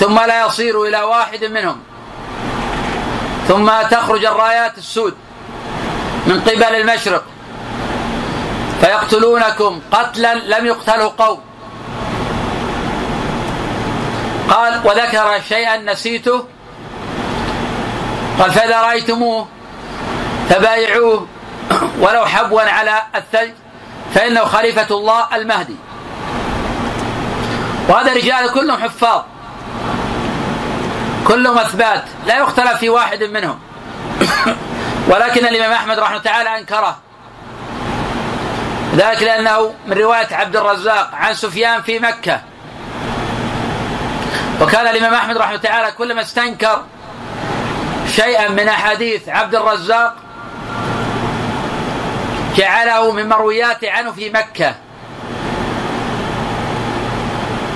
[0.00, 1.78] ثم لا يصير إلى واحد منهم
[3.48, 5.14] ثم تخرج الرايات السود
[6.26, 7.24] من قبل المشرق
[8.80, 11.40] فيقتلونكم قتلا لم يقتله قوم.
[14.50, 16.44] قال وذكر شيئا نسيته
[18.38, 19.48] قال فإذا رأيتموه
[20.50, 21.26] فبايعوه
[22.00, 23.52] ولو حبوا على الثلج
[24.14, 25.76] فإنه خليفة الله المهدي.
[27.88, 29.22] وهذا رجال كلهم حفاظ
[31.26, 33.58] كلهم أثبات لا يختلف في واحد منهم.
[35.10, 36.98] ولكن الإمام أحمد رحمه تعالى أنكره.
[38.94, 42.40] ذلك لأنه من رواية عبد الرزاق عن سفيان في مكة.
[44.60, 46.82] وكان الإمام أحمد رحمه تعالى كلما استنكر
[48.16, 50.14] شيئا من أحاديث عبد الرزاق
[52.56, 54.74] جعله من مرويات عنه في مكة.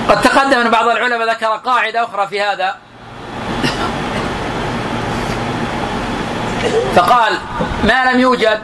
[0.09, 2.75] قد تقدم أن بعض العلماء ذكر قاعدة أخرى في هذا.
[6.95, 7.37] فقال
[7.83, 8.59] ما لم يوجد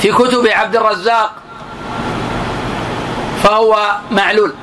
[0.00, 1.32] في كتب عبد الرزاق
[3.42, 4.54] فهو معلول.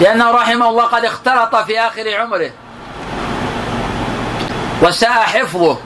[0.00, 2.50] لأنه رحمه الله قد اختلط في آخر عمره.
[4.82, 5.78] وساء حفظه.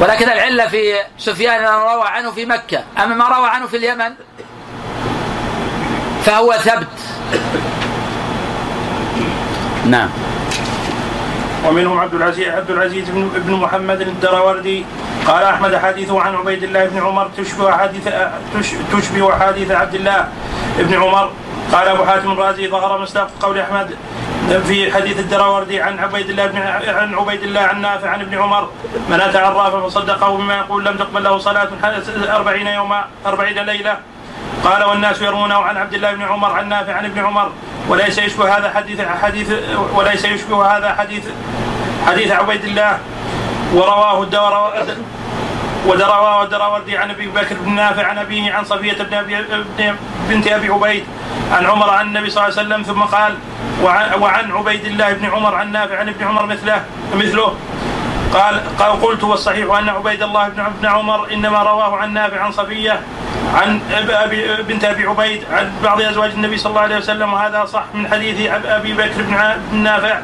[0.00, 2.84] ولكن العلة في سفيان أنه روى عنه في مكة.
[2.98, 4.12] أما ما روى عنه في اليمن
[6.24, 6.86] فهو ثبت.
[9.86, 10.08] نعم.
[11.66, 14.84] ومنهم عبد العزيز عبد العزيز بن, بن محمد الدراوردي.
[15.26, 18.08] قال أحمد حديثه عن عبيد الله بن عمر تشبه حديث
[18.92, 20.28] تشبه حديث عبد الله
[20.78, 21.32] بن عمر.
[21.72, 23.90] قال أبو حاتم الرازي ظهر مصداق قول أحمد
[24.66, 28.68] في حديث الدراوردي عن عبيد الله بن عن عبيد الله عن نافع عن ابن عمر
[29.08, 31.68] من أتى عرافا فصدقه بما يقول لم تقبل له صلاة
[32.36, 33.96] أربعين يوما أربعين ليلة.
[34.64, 37.50] قال والناس يروونه عن عبد الله بن عمر عن نافع عن ابن عمر
[37.88, 39.52] وليس يشبه هذا حديث حديث
[39.94, 41.24] وليس يشبه هذا حديث
[42.06, 42.98] حديث عبيد الله.
[43.74, 44.72] ورواه الدور
[45.86, 49.36] ودرواه الدراوردي عن ابي بكر بن نافع عن أبيه عن صفية بن ابي
[50.28, 51.04] بنت أبي عبيد
[51.52, 53.34] عن عمر عن النبي صلى الله عليه وسلم ثم قال
[54.20, 57.56] وعن عبيد الله بن عمر عن نافع عن ابن عمر مثله مثله.
[58.34, 60.48] قال قال قلت والصحيح أن عبيد الله
[60.80, 63.00] بن عمر إنما رواه عن نافع عن صفية
[63.54, 67.84] عن أبي بنت أبي عبيد عن بعض أزواج النبي صلى الله عليه وسلم وهذا صح
[67.94, 69.22] من حديث أبي بكر
[69.72, 70.18] بن نافع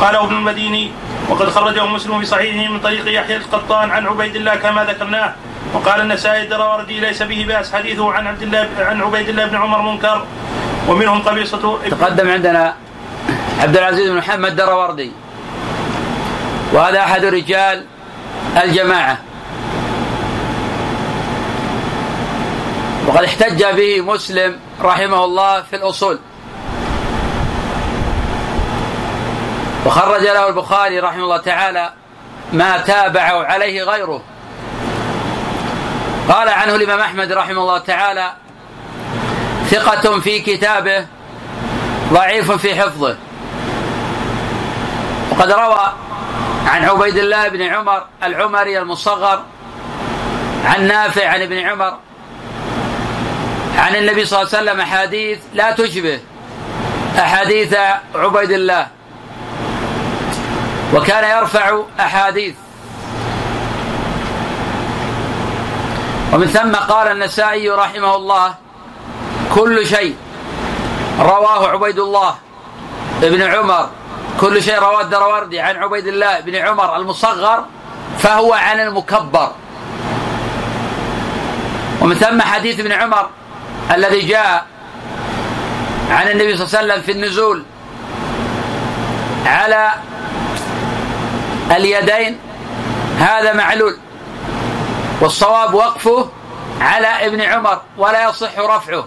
[0.00, 0.92] قاله ابن المديني
[1.28, 5.32] وقد خرجه مسلم في صحيحه من طريق يحيى القطان عن عبيد الله كما ذكرناه
[5.74, 9.82] وقال النسائي الدراوردي ليس به بأس حديثه عن عبد الله عن عبيد الله بن عمر
[9.82, 10.24] منكر
[10.88, 12.74] ومنهم قبيصة تقدم عندنا
[13.60, 15.12] عبد العزيز بن محمد الدراوردي.
[16.72, 17.84] وهذا أحد رجال
[18.64, 19.18] الجماعة.
[23.06, 26.18] وقد احتج به مسلم رحمه الله في الأصول.
[29.86, 31.90] وخرج له البخاري رحمه الله تعالى
[32.52, 34.22] ما تابعه عليه غيره.
[36.28, 38.32] قال عنه الإمام أحمد رحمه الله تعالى
[39.70, 41.06] ثقة في كتابه
[42.12, 43.16] ضعيف في حفظه.
[45.30, 45.92] وقد روى
[46.70, 49.42] عن عبيد الله بن عمر العمري المصغر
[50.64, 51.96] عن نافع عن ابن عمر
[53.78, 56.20] عن النبي صلى الله عليه وسلم أحاديث لا تشبه
[57.18, 57.74] أحاديث
[58.14, 58.86] عبيد الله.
[60.94, 62.54] وكان يرفع أحاديث.
[66.32, 68.54] ومن ثم قال النسائي رحمه الله
[69.54, 70.16] كل شيء
[71.20, 72.34] رواه عبيد الله
[73.22, 73.88] بن عمر
[74.40, 77.64] كل شيء رواه الدراوردي عن عبيد الله بن عمر المصغر
[78.18, 79.52] فهو عن المكبر.
[82.00, 83.28] ومن ثم حديث ابن عمر
[83.94, 84.66] الذي جاء
[86.10, 87.64] عن النبي صلى الله عليه وسلم في النزول
[89.46, 89.90] على
[91.70, 92.38] اليدين
[93.18, 93.96] هذا معلول.
[95.20, 96.28] والصواب وقفه
[96.80, 99.04] على ابن عمر ولا يصح رفعه.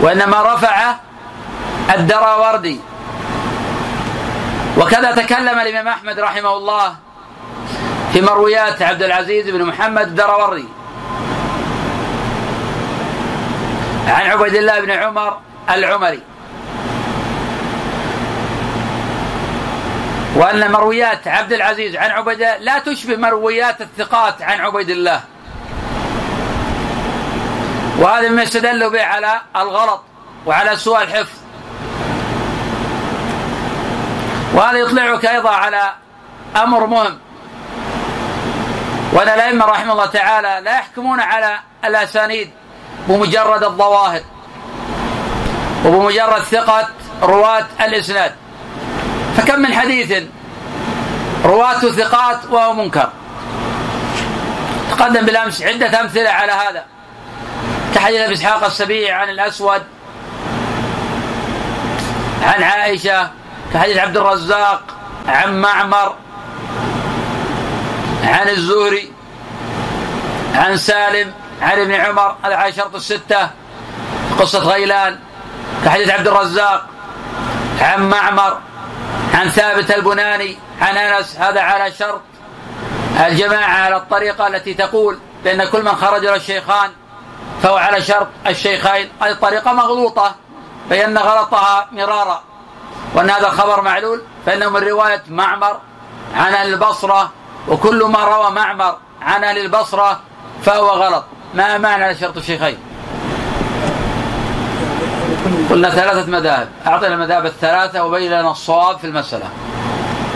[0.00, 0.94] وإنما رفع
[1.94, 2.80] الدراوردي.
[4.80, 6.96] وكذا تكلم الإمام أحمد رحمه الله
[8.12, 10.68] في مرويات عبد العزيز بن محمد الدراوردي
[14.08, 15.38] عن عبيد الله بن عمر
[15.70, 16.22] العمري.
[20.36, 25.20] وأن مرويات عبد العزيز عن عبيد لا تشبه مرويات الثقات عن عبيد الله.
[27.98, 30.02] وهذا مما استدلوا به على الغلط
[30.46, 31.39] وعلى سوء الحفظ.
[34.60, 35.92] وهذا يطلعك أيضا على
[36.56, 37.18] أمر مهم.
[39.12, 42.50] وأن الأئمة رحمه الله تعالى لا يحكمون على الأسانيد
[43.08, 44.20] بمجرد الظواهر
[45.84, 46.88] وبمجرد ثقة
[47.22, 48.32] رواة الإسناد.
[49.36, 50.22] فكم من حديث
[51.44, 53.10] رواة ثقات وهو منكر.
[54.90, 56.84] تقدم بالأمس عدة أمثلة على هذا.
[57.94, 59.82] كحديث أبي إسحاق السبيع عن الأسود
[62.42, 63.39] عن عائشة
[63.74, 64.82] كحديث عبد الرزاق
[65.28, 66.14] عن معمر
[68.24, 69.12] عن الزهري
[70.54, 73.50] عن سالم عن ابن عمر على شرط الستة
[74.38, 75.18] قصة غيلان.
[75.84, 76.86] كحديث عبد الرزاق
[77.80, 78.58] عن معمر
[79.34, 82.20] عن ثابت البناني عن أنس هذا على شرط
[83.26, 86.90] الجماعة على الطريقة التي تقول بأن كل من خرج له الشيخان
[87.62, 89.08] فهو على شرط الشيخين.
[89.22, 90.34] هذه الطريقة مغلوطة
[90.90, 92.49] فإن غلطها مرارا.
[93.14, 95.78] وأن هذا خبر معلول فإنه من رواية معمر
[96.34, 97.30] عن أهل البصرة
[97.68, 100.20] وكل ما روى معمر عن أهل البصرة
[100.62, 101.24] فهو غلط.
[101.54, 102.76] ما معنى شرط الشيخين؟
[105.70, 106.68] قلنا ثلاثة مذاهب.
[106.86, 109.48] أعطينا المذاهب الثلاثة وبين لنا الصواب في المسألة.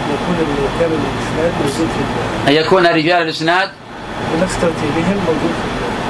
[0.08, 3.70] يكون رجال الإسناد موجود في أن يكون رجال الإسناد
[4.34, 5.54] بنفس ترتيبهم موجود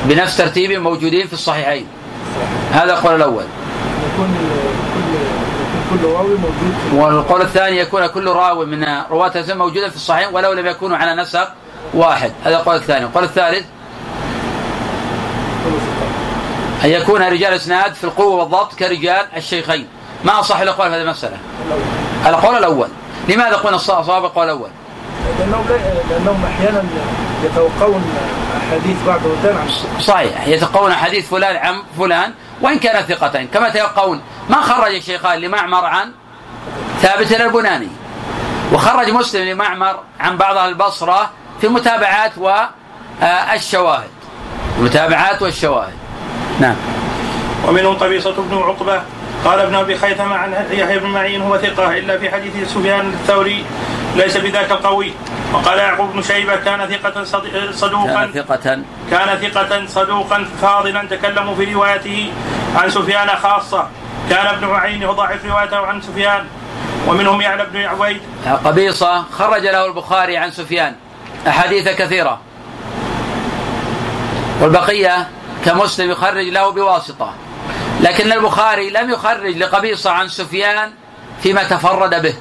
[0.05, 1.87] بنفس ترتيبهم موجودين في الصحيحين.
[2.73, 3.45] هذا القول الأول.
[4.15, 4.29] يكون
[6.03, 6.75] كل راوي موجود.
[6.93, 11.23] والقول الثاني يكون كل راوي من رواة الإسناد موجودا في الصحيح ولو لم يكونوا على
[11.23, 11.49] نسق
[11.95, 12.33] واحد.
[12.45, 13.05] هذا القول الثاني.
[13.05, 13.65] القول الثالث
[16.85, 19.87] أن يكون رجال الإسناد في القوة والضبط كرجال الشيخين.
[20.25, 21.37] ما أصح الأقوال في هذه المسألة.
[22.27, 22.89] القول الأول.
[23.29, 24.69] لماذا قلنا الصواب القول الأول؟
[25.39, 25.65] لأنهم
[26.11, 26.85] لأنهم أحيانا
[27.45, 28.05] يتوقعون
[28.57, 30.47] أحاديث بعض الرجال عن صحيح.
[30.47, 33.49] يتقون حديث فلان عن فلان وإن كان ثقتين.
[33.49, 36.13] كما يتوقعون ما خرج الشيخان لمعمر عن
[37.03, 37.89] ثابت البناني
[38.73, 41.31] وخرج مسلم لمعمر عن بعض البصرة
[41.61, 44.11] في المتابعات والشواهد
[44.79, 45.95] المتابعات والشواهد.
[46.61, 46.77] نعم.
[47.69, 49.03] ومنهم قبيصة بن عقبة
[49.45, 53.65] قال ابن أبي خيثم عن يحيى بن معين هو ثقة إلا في حديث سفيان الثوري
[54.17, 55.13] ليس بذاك القوي.
[55.53, 58.83] وقال يعقوب بن شيبة كان ثقة صد- صدوقا كان ثقة.
[59.11, 62.33] كان ثقة صدوقا فاضلا تكلموا في روايته
[62.77, 63.89] عن سفيان خاصة.
[64.31, 66.45] كان ابن معين يضاعف روايته عن سفيان.
[67.09, 68.21] ومنهم يعلى بن عبيد.
[68.65, 70.95] قبيصة خرج له البخاري عن سفيان.
[71.49, 72.41] أحاديث كثيرة.
[74.61, 75.29] والبقية
[75.65, 77.33] كمسلم يخرج له بواسطة.
[78.05, 80.93] لكن البخاري لم يخرج لقبيصة عن سفيان
[81.43, 82.35] فيما تفرد به.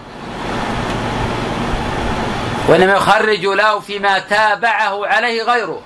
[2.67, 5.81] وإنما يخرج له فيما تابعه عليه غيره.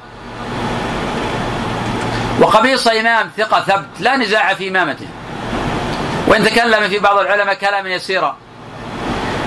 [2.39, 5.07] وقبيصة إمام ثقة ثبت لا نزاع في إمامته.
[6.28, 8.38] وإن تكلم في بعض العلماء كلاما يسيرا.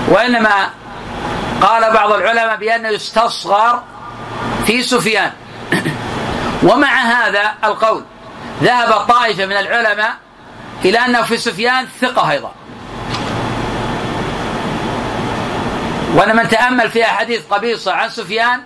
[0.07, 0.69] وإنما
[1.61, 3.83] قال بعض العلماء بأنه يستصغر
[4.65, 5.31] في سفيان.
[6.67, 8.03] ومع هذا القول
[8.61, 10.15] ذهب طائفة من العلماء
[10.85, 12.51] إلى أنه في سفيان ثقة أيضا.
[16.15, 18.61] وأن من تأمل في أحاديث قبيصة عن سفيان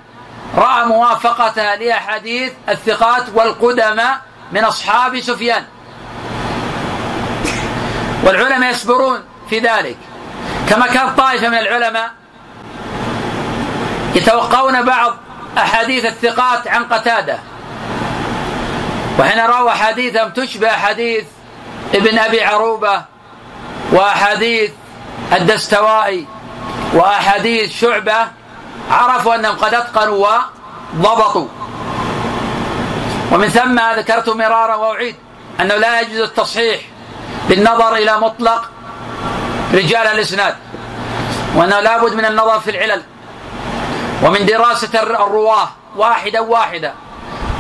[0.57, 4.21] رأى موافقتها لأحاديث الثقات والقدماء
[4.51, 5.63] من أصحاب سفيان.
[8.23, 9.97] والعلماء يصبرون في ذلك.
[10.69, 12.11] كما كان طائفة من العلماء
[14.15, 15.17] يتوقون بعض
[15.57, 17.39] أحاديث الثقات عن قتادة.
[19.19, 21.25] وحين رأوا أحاديثهم تشبه أحاديث
[21.95, 23.01] ابن أبي عروبة
[23.91, 24.71] وأحاديث
[25.33, 26.27] الدستوائي
[26.93, 28.27] وأحاديث شعبة
[28.91, 30.27] عرفوا أنهم قد أتقنوا
[30.93, 31.47] وضبطوا.
[33.31, 35.15] ومن ثم ذكرت مرارا وأعيد
[35.61, 36.81] أنه لا يجوز التصحيح
[37.49, 38.71] بالنظر إلى مطلق
[39.73, 40.55] رجال الإسناد
[41.55, 43.03] وأنه لابد من النظر في العلل.
[44.23, 46.93] ومن دراسة الرواة واحدا واحدا.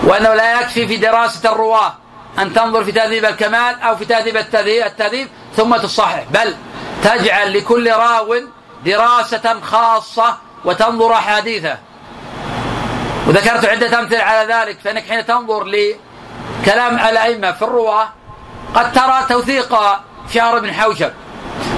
[0.05, 1.93] وأنه لا يكفي في دراسة الرواة
[2.39, 6.23] أن تنظر في تهذيب الكمال أو في تهذيب التهذيب ثم تصحح.
[6.31, 6.55] بل
[7.03, 8.35] تجعل لكل راو
[8.85, 11.77] دراسة خاصة وتنظر أحاديثه
[13.27, 18.09] وذكرت عدة أمثلة على ذلك فإنك حين تنظر لكلام الأئمة في الرواة
[18.75, 19.75] قد ترى توثيق
[20.33, 21.11] شهر بن حوشب.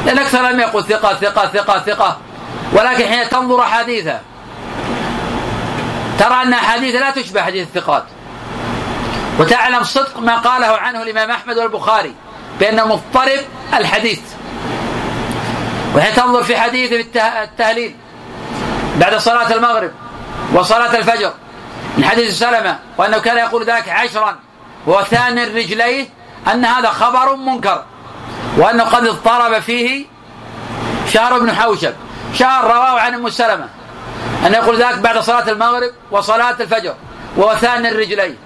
[0.06, 2.18] لأن أكثر لم يقول ثقة ثقة ثقة ثقة.
[2.74, 4.20] ولكن حين تنظر أحاديثه
[6.20, 8.04] ترى أن أحاديث لا تشبه حديث الثقات.
[9.40, 12.16] وتعلم صدق ما قاله عنه الإمام أحمد والبخاري
[12.60, 13.40] بأنه مضطرب
[13.74, 14.20] الحديث.
[15.96, 17.96] وحين تنظر في حديث التهليل
[18.98, 19.92] بعد صلاة المغرب
[20.54, 21.34] وصلاة الفجر
[21.98, 24.36] من حديث سلمة وأنه كان يقول ذلك عشرا
[24.88, 26.10] وثاني رجليه
[26.52, 27.84] أن هذا خبر منكر
[28.58, 30.06] وأنه قد اضطرب فيه
[31.14, 31.94] شهر بن حوشب.
[32.34, 33.68] شهر رواه عن أم سلمة
[34.46, 36.96] أن يقول ذلك بعد صلاة المغرب وصلاة الفجر
[37.38, 38.38] ووثان الرجلين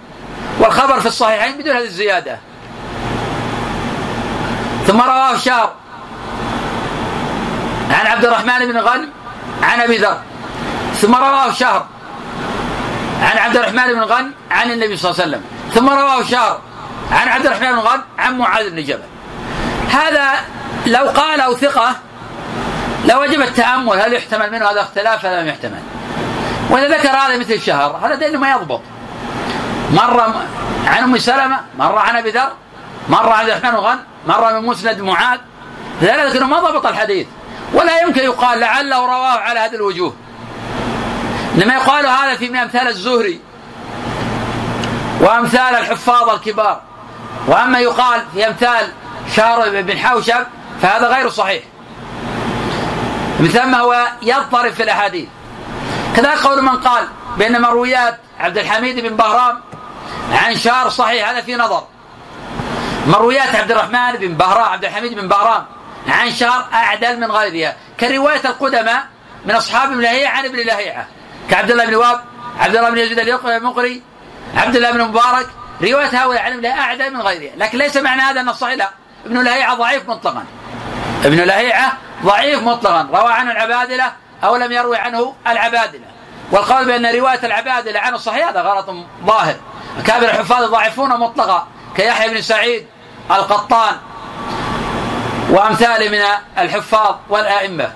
[0.62, 2.38] والخبر في الصحيحين بدون هذه الزيادة.
[4.88, 5.74] ثم رواه شهر
[7.90, 9.10] عن عبد الرحمن بن غنم
[9.64, 10.18] عن أبي ذر.
[10.96, 11.86] ثم رواه شهر
[13.22, 15.44] عن عبد الرحمن بن غنم عن النبي صلى الله عليه وسلم.
[15.74, 16.62] ثم رواه شهر
[17.12, 19.04] عن عبد الرحمن بن غنم عن معاذ بن جبل.
[19.92, 20.30] هذا
[20.86, 21.96] لو قاله ثقة
[23.06, 25.82] لوجب التأمل هل يحتمل منه هذا اختلاف؟ هذا لم يحتمل.
[26.70, 28.82] وإذا ذكر هذا مثل الشهر هذا دليل ما يضبط.
[29.92, 30.46] مرة
[30.88, 32.52] عن أم سلمة مرة عن أبي ذر
[33.10, 35.40] مرة عن الرحمن غنم مرة من مسند معاذ.
[36.02, 37.28] ذلك ما ضبط الحديث.
[37.74, 40.14] ولا يمكن يقال لعله رواه على هذه الوجوه.
[41.56, 43.42] إنما يقال هذا في أمثال الزهري
[45.22, 46.82] وأمثال الحفاظ الكبار.
[47.48, 48.92] وأما يقال في أمثال
[49.36, 50.44] شهر بن حوشب
[50.82, 51.64] فهذا غير صحيح.
[53.40, 55.28] من ثم هو يضطرب في الأحاديث.
[56.16, 57.04] كذلك قول من قال
[57.38, 59.62] بأن مرويات عبد الحميد بن بهرام
[60.32, 61.88] عن شهر صحيح هذا في نظر.
[63.08, 65.66] مرويات عبد الرحمن بن بهرام عبد الحميد بن بهرام.
[66.08, 67.76] عن شهر أعدل من غيرها.
[68.00, 69.04] كرواية القدماء
[69.46, 71.08] من أصحاب ابن لهيعة عن ابن لهيعة.
[71.50, 72.22] كعبد الله بن واب
[72.60, 74.02] عبد الله بن يزيد المقري
[74.56, 75.48] عبد الله بن مبارك.
[75.82, 77.56] رواية هؤلاء عن ابن أعدل من غيرها.
[77.56, 78.90] لكن ليس معنى هذا أن الصحيح لا.
[79.26, 80.46] ابن لهيعة ضعيف مطلقا.
[81.26, 83.10] ابن لهيعة ضعيف مطلقا.
[83.14, 84.14] روى عنه العبادلة
[84.44, 86.11] أو لم يروي عنه العبادلة.
[86.52, 88.90] والقول بأن رواية العبادلة عنه صحيح هذا غلط
[89.26, 89.56] ظاهر.
[90.00, 92.86] أكابر الحفاظ ضعيفون مطلقا كيحيى بن سعيد
[93.32, 93.96] القطان
[95.50, 96.22] وأمثاله من
[96.58, 97.94] الحفاظ والأئمة.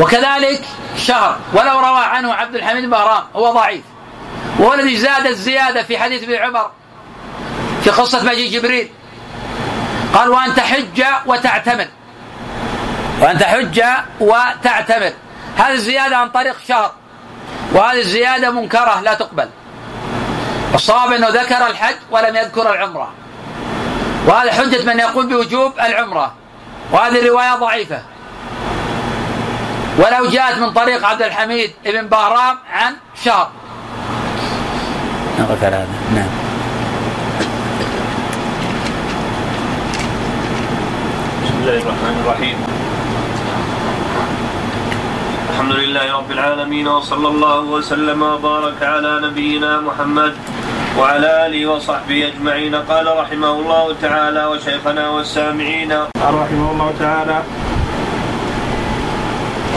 [0.00, 0.64] وكذلك
[0.96, 3.82] شهر ولو روى عنه عبد الحميد بهرام هو ضعيف.
[4.58, 6.70] وهو الذي زاد الزيادة في حديث ابن عمر
[7.84, 8.90] في قصة مجيء جبريل
[10.14, 11.86] قال وأن تحج وتعتمر
[13.20, 13.82] وأن تحج
[14.20, 15.12] وتعتمر
[15.56, 16.92] هذه الزيادة عن طريق شهر.
[17.72, 19.48] وهذه الزيادة منكرة لا تقبل.
[20.74, 23.12] الصواب أنه ذكر الحج ولم يذكر العمرة.
[24.26, 26.34] وهذا حجة من يقول بوجوب العمرة.
[26.92, 28.02] وهذه الرواية ضعيفة.
[29.98, 33.50] ولو جاءت من طريق عبد الحميد بن بهرام عن شهر.
[35.38, 35.88] نغفر هذا.
[36.14, 36.28] نعم.
[41.44, 42.75] بسم الله الرحمن الرحيم.
[45.56, 50.34] الحمد لله رب العالمين وصلى الله وسلم وبارك على نبينا محمد
[50.98, 52.74] وعلى آله وصحبه أجمعين.
[52.74, 55.92] قال رحمه الله تعالى وشيخنا والسامعين.
[55.92, 57.38] قال رحمه الله تعالى.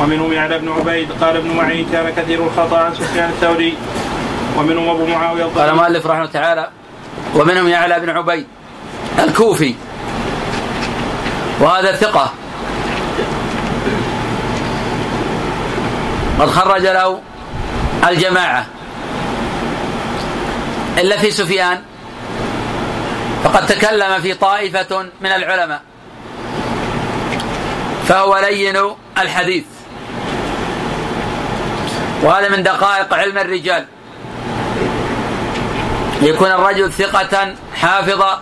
[0.01, 3.77] ومنهم يعلى بن عبيد قال ابن معين كان كثير الخطأ عن سفيان الثوري.
[4.57, 6.69] ومنهم أبو معاوية قال المؤلف رحمه الله تعالى
[7.35, 8.47] ومنهم يعلى بن عبيد
[9.19, 9.75] الكوفي.
[11.59, 12.33] وهذا ثقة.
[16.39, 17.21] قد خرج له
[18.07, 18.65] الجماعة
[20.97, 21.81] إلا في سفيان.
[23.43, 25.81] فقد تكلم في طائفة من العلماء.
[28.07, 28.77] فهو لين
[29.17, 29.63] الحديث.
[32.23, 33.85] وهذا من دقائق علم الرجال.
[36.21, 38.41] يكون الرجل ثقة حافظا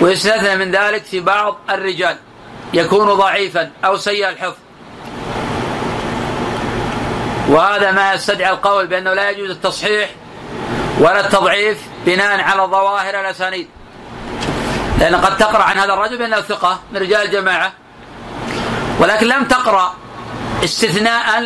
[0.00, 2.16] ويستثنى من ذلك في بعض الرجال.
[2.74, 4.65] يكون ضعيفا أو سيء الحفظ.
[7.48, 10.10] وهذا ما يستدعي القول بأنه لا يجوز التصحيح
[10.98, 13.68] ولا التضعيف بناء على ظواهر الأسانيد.
[15.00, 17.72] لأن قد تقرأ عن هذا الرجل بأنه ثقة من رجال الجماعة
[19.00, 19.94] ولكن لم تقرأ
[20.64, 21.40] استثناء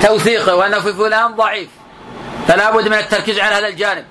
[0.00, 1.68] لتوثيقه وأنه في فلان ضعيف
[2.48, 4.04] فلا بد من التركيز على هذا الجانب.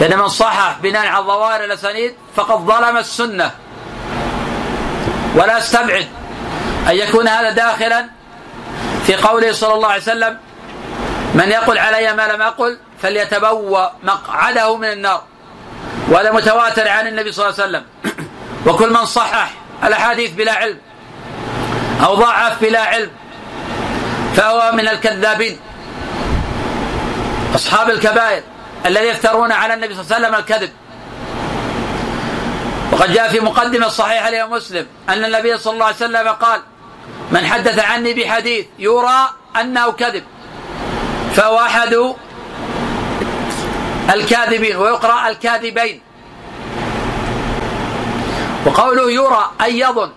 [0.00, 3.50] لأن من صحح بناء على ظواهر الأسانيد فقد ظلم السنة.
[5.34, 6.08] ولا أستبعد
[6.88, 8.06] أن يكون هذا داخلا
[9.06, 10.38] في قوله صلى الله عليه وسلم
[11.34, 15.22] من يقل علي ما لم أقل فليتبوأ مقعده من النار.
[16.08, 17.84] وهذا متواتر عن النبي صلى الله عليه وسلم.
[18.66, 19.50] وكل من صحح
[19.84, 20.78] الأحاديث بلا علم
[22.04, 23.10] أو ضعف بلا علم
[24.36, 25.58] فهو من الكذابين.
[27.54, 28.42] أصحاب الكبائر
[28.86, 30.72] الذي يفترون على النبي صلى الله عليه وسلم الكذب.
[32.92, 36.60] وقد جاء في مقدمة الصحيحة لإمام مسلم أن النبي صلى الله عليه وسلم قال
[37.30, 39.28] من حدث عني بحديث يرى
[39.60, 40.24] أنه كذب
[41.34, 42.14] فهو أحد
[44.14, 46.00] الكاذبين ويقرأ الكاذبين.
[48.66, 50.10] وقوله يرى أي يظن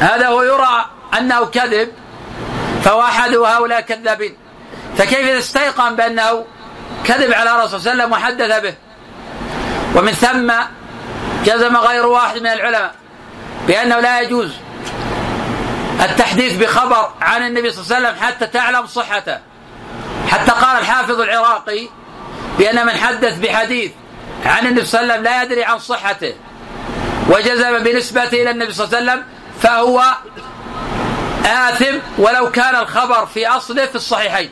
[0.00, 0.86] هذا هو يرى
[1.18, 1.92] أنه كذب
[2.82, 4.36] فهو أحد هؤلاء الكذابين
[4.98, 6.44] فكيف يستيقن بأنه
[7.04, 8.74] كذب على الرسول صلى الله عليه وسلم وحدث به؟
[9.94, 10.52] ومن ثم
[11.44, 12.94] جزم غير واحد من العلماء
[13.66, 14.52] بأنه لا يجوز
[16.00, 19.38] التحديث بخبر عن النبي صلى الله عليه وسلم حتى تعلم صحته.
[20.28, 21.88] حتى قال الحافظ العراقي
[22.58, 23.90] بأن من حدث بحديث
[24.46, 26.34] عن النبي صلى الله عليه وسلم لا يدري عن صحته
[27.28, 29.24] وجزم بنسبته إلى النبي صلى الله عليه وسلم
[29.60, 30.14] فهو
[31.44, 34.50] آثم ولو كان الخبر في أصله في الصحيحين.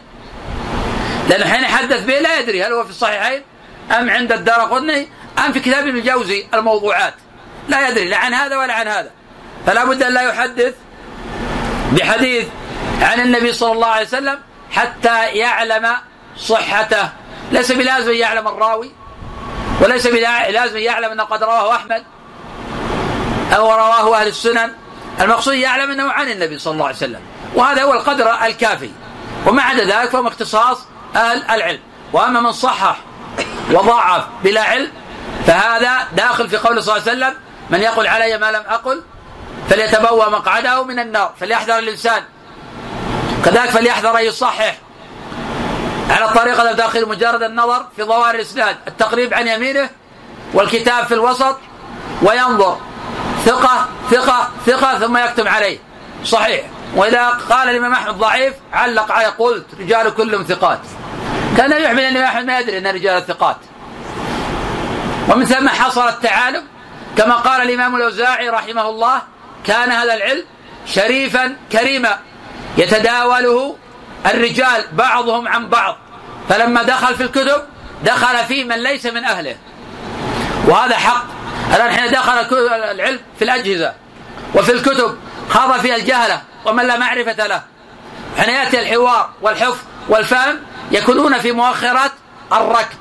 [1.29, 3.43] لأنه حين يحدث به لا يدري هل هو في الصحيحين
[3.99, 5.09] أم عند الدار قطني
[5.47, 7.15] أم في كتاب ابن الجوزي الموضوعات.
[7.69, 9.11] لا يدري لا عن هذا ولا عن هذا.
[9.67, 10.75] فلا بد أن لا يحدث
[11.95, 12.47] بحديث
[13.01, 14.39] عن النبي صلى الله عليه وسلم
[14.71, 15.89] حتى يعلم
[16.37, 17.09] صحته.
[17.53, 18.93] ليس بلازم أن يعلم الراوي
[19.81, 22.05] وليس بلازم أن يعلم أنه قد رواه أحمد
[23.57, 24.73] أو رواه أهل السنن.
[25.21, 27.21] المقصود يعلم أنه عن النبي صلى الله عليه وسلم
[27.55, 28.91] وهذا هو القدر الكافي.
[29.47, 30.79] وما عدا ذلك فهو اختصاص
[31.17, 31.81] أهل العلم.
[32.13, 32.97] وأما من صحح
[33.71, 34.91] وضعف بلا علم
[35.47, 37.35] فهذا داخل في قول صلى الله عليه وسلم
[37.71, 39.03] من يقول علي ما لم أقل
[39.71, 42.23] فليتبوأ مقعده من النار فليحذر الإنسان.
[43.45, 44.79] كذلك فليحذر أن يصحح.
[46.11, 49.91] على الطريقة الداخل مجرد النظر في ظواهر الإسناد التقريب عن يمينه
[50.55, 51.57] والكتاب في الوسط
[52.23, 52.79] وينظر.
[53.45, 55.79] ثقة ثقة ثقة ثم يكتب عليه.
[56.25, 56.65] صحيح.
[56.97, 60.81] وإذا قال الإمام أحمد ضعيف علق عليه قلت رجال كلهم ثقات.
[61.57, 63.57] كان يحمل الإمام أحمد ما يدري أن رجال ثقات.
[65.29, 66.63] ومن ثم حصل التعالم
[67.17, 69.23] كما قال الإمام الأوزاعي رحمه الله
[69.65, 70.45] كان هذا العلم
[70.87, 72.19] شريفا كريما.
[72.77, 73.77] يتداوله
[74.27, 75.99] الرجال بعضهم عن بعض.
[76.49, 77.63] فلما دخل في الكتب
[78.05, 79.57] دخل فيه من ليس من أهله.
[80.67, 81.25] وهذا حق.
[81.75, 82.57] الآن حين دخل
[82.93, 83.93] العلم في الأجهزة
[84.55, 87.63] وفي الكتب خاض فيها الجهلة ومن لا معرفة له.
[88.39, 90.61] حين يأتي الحوار والحفظ والفهم
[90.91, 92.13] يكونون في مؤخرات
[92.53, 92.97] الركب.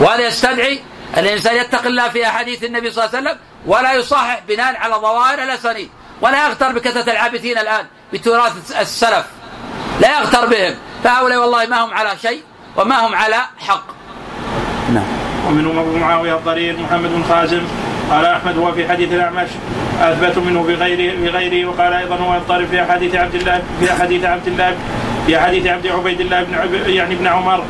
[0.00, 0.80] وهذا يستدعي
[1.16, 5.42] الإنسان يتقي الله في أحاديث النبي صلى الله عليه وسلم ولا يصحح بناء على ظواهر
[5.42, 5.90] الأسانيد
[6.20, 9.26] ولا يغتر بكثرة العابثين الآن بتراث السلف.
[10.00, 10.74] لا يغتر بهم.
[11.04, 12.42] فهؤلاء والله ما هم على شيء
[12.76, 13.84] وما هم على حق.
[14.94, 15.06] نعم.
[15.46, 17.62] ومنهم أبو معاوية الضرير محمد بن خازم
[18.10, 19.48] قال أحمد هو في حديث الأعمش
[20.00, 24.46] أثبت منه بغيره بغيره وقال أيضا هو يضطرب في أحاديث عبد الله في أحاديث عبد
[24.46, 24.76] الله
[25.26, 27.64] في حديث عبد عبيد الله بن يعني ابن عمر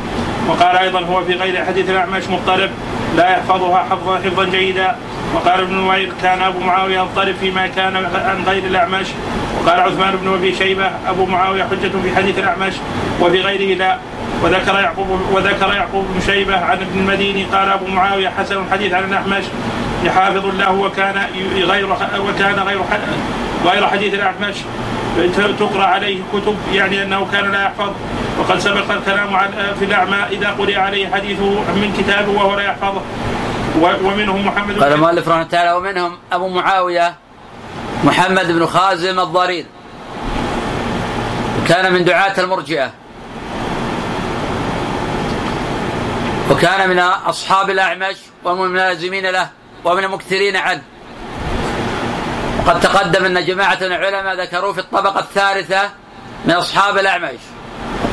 [0.49, 2.69] وقال أيضا هو في غير حديث الأعمش مضطرب
[3.17, 4.95] لا يحفظها حفظا حفظا جيدا.
[5.35, 9.07] وقال ابن نوير كان أبو معاوية يضطرب فيما كان عن غير الأعمش.
[9.59, 12.73] وقال عثمان بن أبي شيبة أبو معاوية حجة في حديث الأعمش
[13.21, 13.97] وفي غيره لا.
[14.43, 19.03] وذكر يعقوب وذكر يعقوب بن شيبة عن ابن المديني قال أبو معاوية حسن الحديث عن
[19.03, 19.43] الأعمش
[20.03, 21.15] يحافظ له وكان
[21.55, 21.87] غير
[22.19, 22.81] وكان غير
[23.65, 24.55] غير حديث الأعمش.
[25.59, 27.91] تقرأ عليه كتب يعني أنه كان لا يحفظ
[28.39, 29.37] وقد سبق الكلام
[29.79, 31.49] في الأعمى إذا قرئ عليه حديثه
[31.81, 33.01] من كتابه وهو لا يحفظه
[33.81, 37.15] ومنهم محمد قال المؤلف رحمه الله تعالى ومنهم أبو معاوية
[38.03, 39.65] محمد بن خازم الضرير.
[41.67, 42.91] كان من دعاة المرجئة.
[46.51, 49.49] وكان من أصحاب الأعمش ومن الملازمين له
[49.85, 50.81] ومن المكثرين عنه.
[52.65, 55.89] وقد تقدم أن جماعة العلماء ذكروه في الطبقة الثالثة
[56.45, 57.39] من أصحاب الأعمش.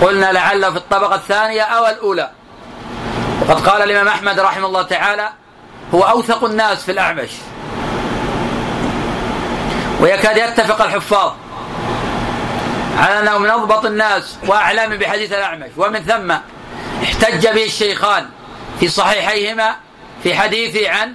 [0.03, 2.31] قلنا لعله في الطبقة الثانية أو الأولى.
[3.41, 5.29] وقد قال الإمام أحمد رحمه الله تعالى
[5.95, 7.31] هو أوثق الناس في الأعمش.
[10.01, 11.33] ويكاد يتفق الحفاظ
[12.99, 15.71] على أنه من أضبط الناس وأعلام بحديث الأعمش.
[15.77, 16.33] ومن ثم
[17.03, 18.29] احتج به الشيخان
[18.81, 19.77] في صحيحيهما
[20.23, 21.15] في حديث عن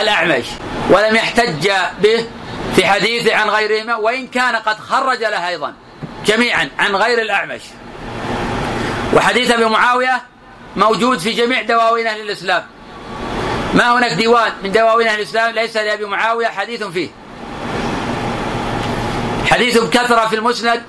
[0.00, 0.44] الأعمش
[0.90, 1.70] ولم يحتج
[2.02, 2.26] به
[2.76, 5.74] في حديث عن غيرهما وإن كان قد خرج له أيضا
[6.26, 7.60] جميعا عن غير الأعمش.
[9.14, 10.22] وحديث أبي معاوية
[10.76, 12.66] موجود في جميع دواوين أهل الإسلام.
[13.74, 17.08] ما هناك ديوان من دواوين أهل الإسلام ليس لأبي معاوية حديث فيه.
[19.50, 20.82] حديث كثرة في المسند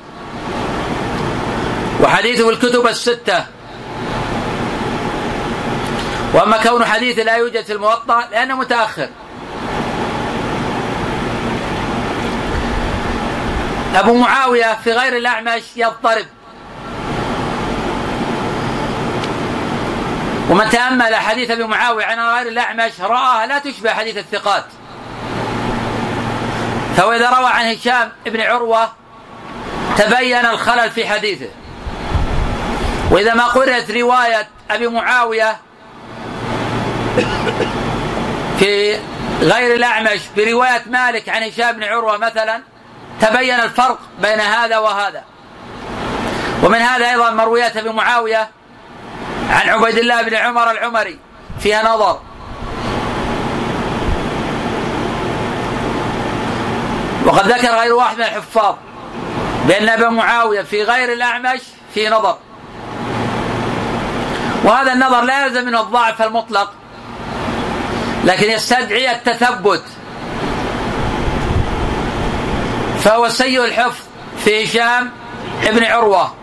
[2.03, 3.45] وحديثه في الكتب الستة.
[6.33, 9.09] وأما كون حديث لا يوجد في الموطأ لأنه متأخر.
[13.95, 16.25] أبو معاوية في غير الأعمش يضطرب.
[20.49, 24.65] ومن تأمل حديث أبي معاوية عن غير الأعمش رآها لا تشبه حديث الثقات.
[26.97, 28.89] فهو إذا روى عن هشام بن عروة
[29.97, 31.49] تبين الخلل في حديثه.
[33.11, 35.57] وإذا ما قرأت رواية أبي معاوية
[38.59, 38.99] في
[39.41, 42.61] غير الأعمش برواية مالك عن هشام بن عروة مثلا
[43.21, 45.23] تبين الفرق بين هذا وهذا.
[46.63, 48.49] ومن هذا أيضا مرويات أبي معاوية
[49.49, 51.19] عن عبيد الله بن عمر العمري
[51.59, 52.19] فيها نظر.
[57.25, 58.75] وقد ذكر غير واحد من الحفاظ
[59.67, 61.61] بأن أبا معاوية في غير الأعمش
[61.93, 62.37] في نظر.
[64.63, 66.73] وهذا النظر لا يلزم منه الضعف المطلق
[68.25, 69.83] لكن يستدعي التثبت.
[72.99, 74.03] فهو سيء الحفظ
[74.45, 75.09] في هشام
[75.63, 76.33] ابن عروة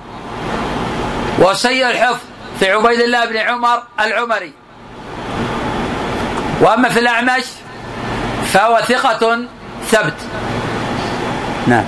[1.39, 2.19] وسيء الحفظ
[2.61, 4.53] في عبيد الله بن عمر العمري.
[6.61, 7.45] وأما في الأعمش
[8.53, 9.45] فهو ثقة
[9.91, 10.15] ثبت.
[11.67, 11.85] نعم.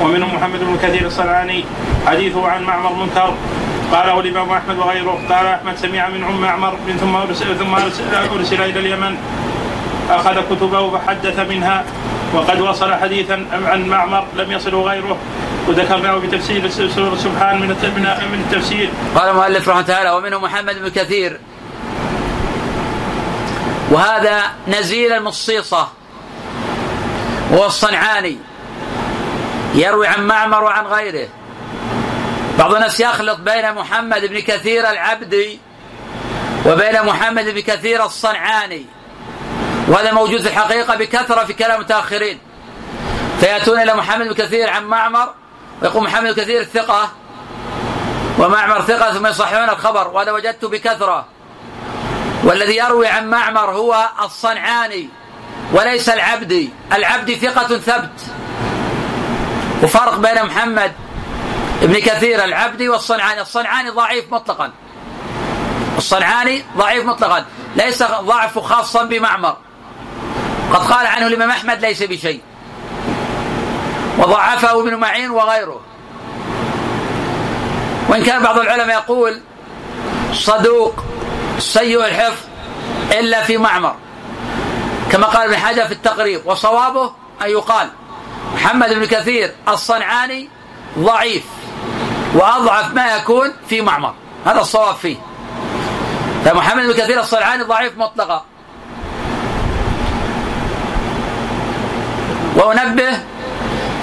[0.00, 1.64] ومنهم محمد بن كثير الصنعاني
[2.06, 3.34] حديثه عن معمر منكر.
[3.92, 5.20] قاله الإمام أحمد وغيره.
[5.30, 9.16] قال أحمد سمع من أم معمر ثم ارسل ثم أرسل إلى اليمن.
[10.10, 11.84] أخذ كتبه فحدث منها.
[12.34, 15.16] وقد وصل حديثا عن معمر لم يصله غيره.
[15.68, 17.68] وذكرناه في تفسير سورة سبحان من
[18.32, 18.90] من التفسير.
[19.14, 21.40] قال المؤلف رحمة الله تعالى ومنه محمد بن كثير.
[23.90, 25.88] وهذا نزيل المصيصة.
[27.50, 28.36] وهو الصنعاني.
[29.74, 31.28] يروي عن معمر وعن غيره.
[32.58, 35.60] بعض الناس يخلط بين محمد بن كثير العبدي
[36.66, 38.86] وبين محمد بن كثير الصنعاني
[39.88, 42.38] وهذا موجود في الحقيقة بكثرة في كلام المتأخرين
[43.40, 45.34] فيأتون إلى محمد بن كثير عن معمر
[45.82, 47.10] ويقول محمد بن كثير ثقة
[48.38, 51.26] ومعمر ثقة ثم يصححون الخبر وهذا وجدته بكثرة.
[52.44, 55.08] والذي يروي عن معمر هو الصنعاني
[55.72, 56.70] وليس العبدي.
[56.92, 58.20] العبدي ثقة ثبت.
[59.82, 60.92] وفرق بين محمد
[61.82, 63.40] ابن كثير العبدي والصنعاني.
[63.40, 64.72] الصنعاني ضعيف مطلقا.
[65.98, 67.44] الصنعاني ضعيف مطلقا.
[67.76, 69.56] ليس ضعف خاصا بمعمر.
[70.72, 72.40] قد قال عنه الإمام أحمد ليس بشيء.
[74.18, 75.80] وضعفه ابن معين وغيره.
[78.08, 79.40] وإن كان بعض العلماء يقول
[80.32, 80.94] صدوق
[81.58, 82.46] سيء الحفظ
[83.12, 83.94] إلا في معمر.
[85.12, 86.42] كما قال ابن حجر في التقريب.
[86.44, 87.12] وصوابه
[87.42, 87.88] أن يقال
[88.54, 90.48] محمد بن كثير الصنعاني
[90.98, 91.44] ضعيف.
[92.34, 94.14] وأضعف ما يكون في معمر.
[94.46, 95.16] هذا الصواب فيه.
[96.44, 98.44] فمحمد بن كثير الصنعاني ضعيف مطلقا.
[102.56, 103.18] وأنبه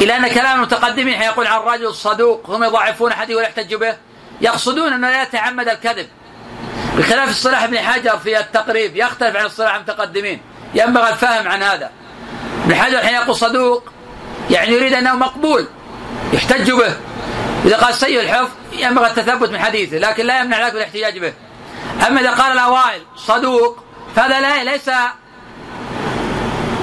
[0.01, 3.95] إلى أن كلام المتقدمين حين يقول عن الرجل الصدوق هم يضعفون حديث ولا يحتج به
[4.41, 6.07] يقصدون أنه لا يتعمد الكذب.
[6.97, 10.41] بخلاف الصلاح بن حجر في التقريب يختلف عن الصلاح المتقدمين
[10.75, 11.91] ينبغي الفهم عن هذا.
[12.65, 13.83] ابن حجر حين يقول صدوق
[14.49, 15.67] يعني يريد أنه مقبول
[16.33, 16.95] يحتج به.
[17.65, 21.33] إذا قال سيء الحفظ ينبغي التثبت من حديثه لكن لا يمنع ذلك الاحتجاج به.
[22.07, 23.83] أما إذا قال الأوائل صدوق
[24.15, 24.89] فهذا لا ليس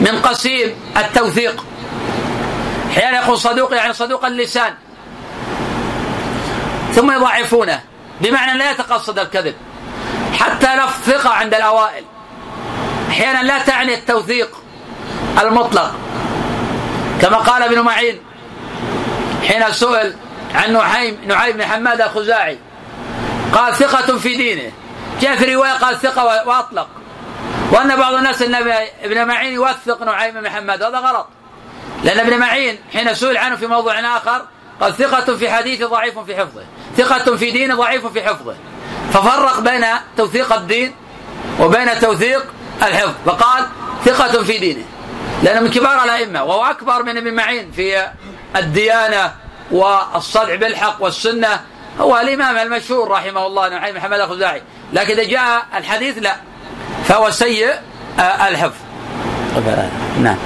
[0.00, 1.64] من قسيم التوثيق.
[2.90, 4.74] أحيانا يقول صدوق يعني صدوق اللسان.
[6.92, 7.80] ثم يضعفونه
[8.20, 9.54] بمعنى لا يتقصد الكذب.
[10.38, 12.04] حتى لفظ ثقة عند الأوائل.
[13.10, 14.56] أحيانا لا تعني التوثيق
[15.42, 15.94] المطلق.
[17.22, 18.20] كما قال ابن معين
[19.48, 20.16] حين سئل
[20.56, 22.58] عن نعيم نعيم بن حماد الخزاعي.
[23.52, 24.72] قال ثقة في دينه.
[25.20, 26.88] جاء في رواية قال ثقة وأطلق.
[27.72, 28.54] وأن بعض الناس أن
[29.02, 30.82] ابن معين يوثق نعيم بن حماد.
[30.82, 31.26] هذا غلط.
[32.04, 34.42] لأن ابن معين حين سئل عنه في موضوع آخر
[34.80, 36.64] قال ثقة في حديثه ضعيف في حفظه.
[36.96, 38.56] ثقة في دينه ضعيف في حفظه.
[39.12, 39.84] ففرق بين
[40.16, 40.94] توثيق الدين
[41.60, 42.44] وبين توثيق
[42.82, 43.14] الحفظ.
[43.26, 43.66] فقال
[44.04, 44.84] ثقة في دينه.
[45.42, 48.06] لأنه من كبار الأئمة وهو أكبر من ابن معين في
[48.56, 49.32] الديانة
[49.70, 51.60] والصدع بالحق والسنة
[52.00, 54.62] هو الإمام المشهور رحمه الله نعيم محمد الخزاعي.
[54.92, 56.36] لكن إذا جاء الحديث لا
[57.04, 57.70] فهو سيء
[58.18, 58.76] الحفظ.
[60.22, 60.36] نعم.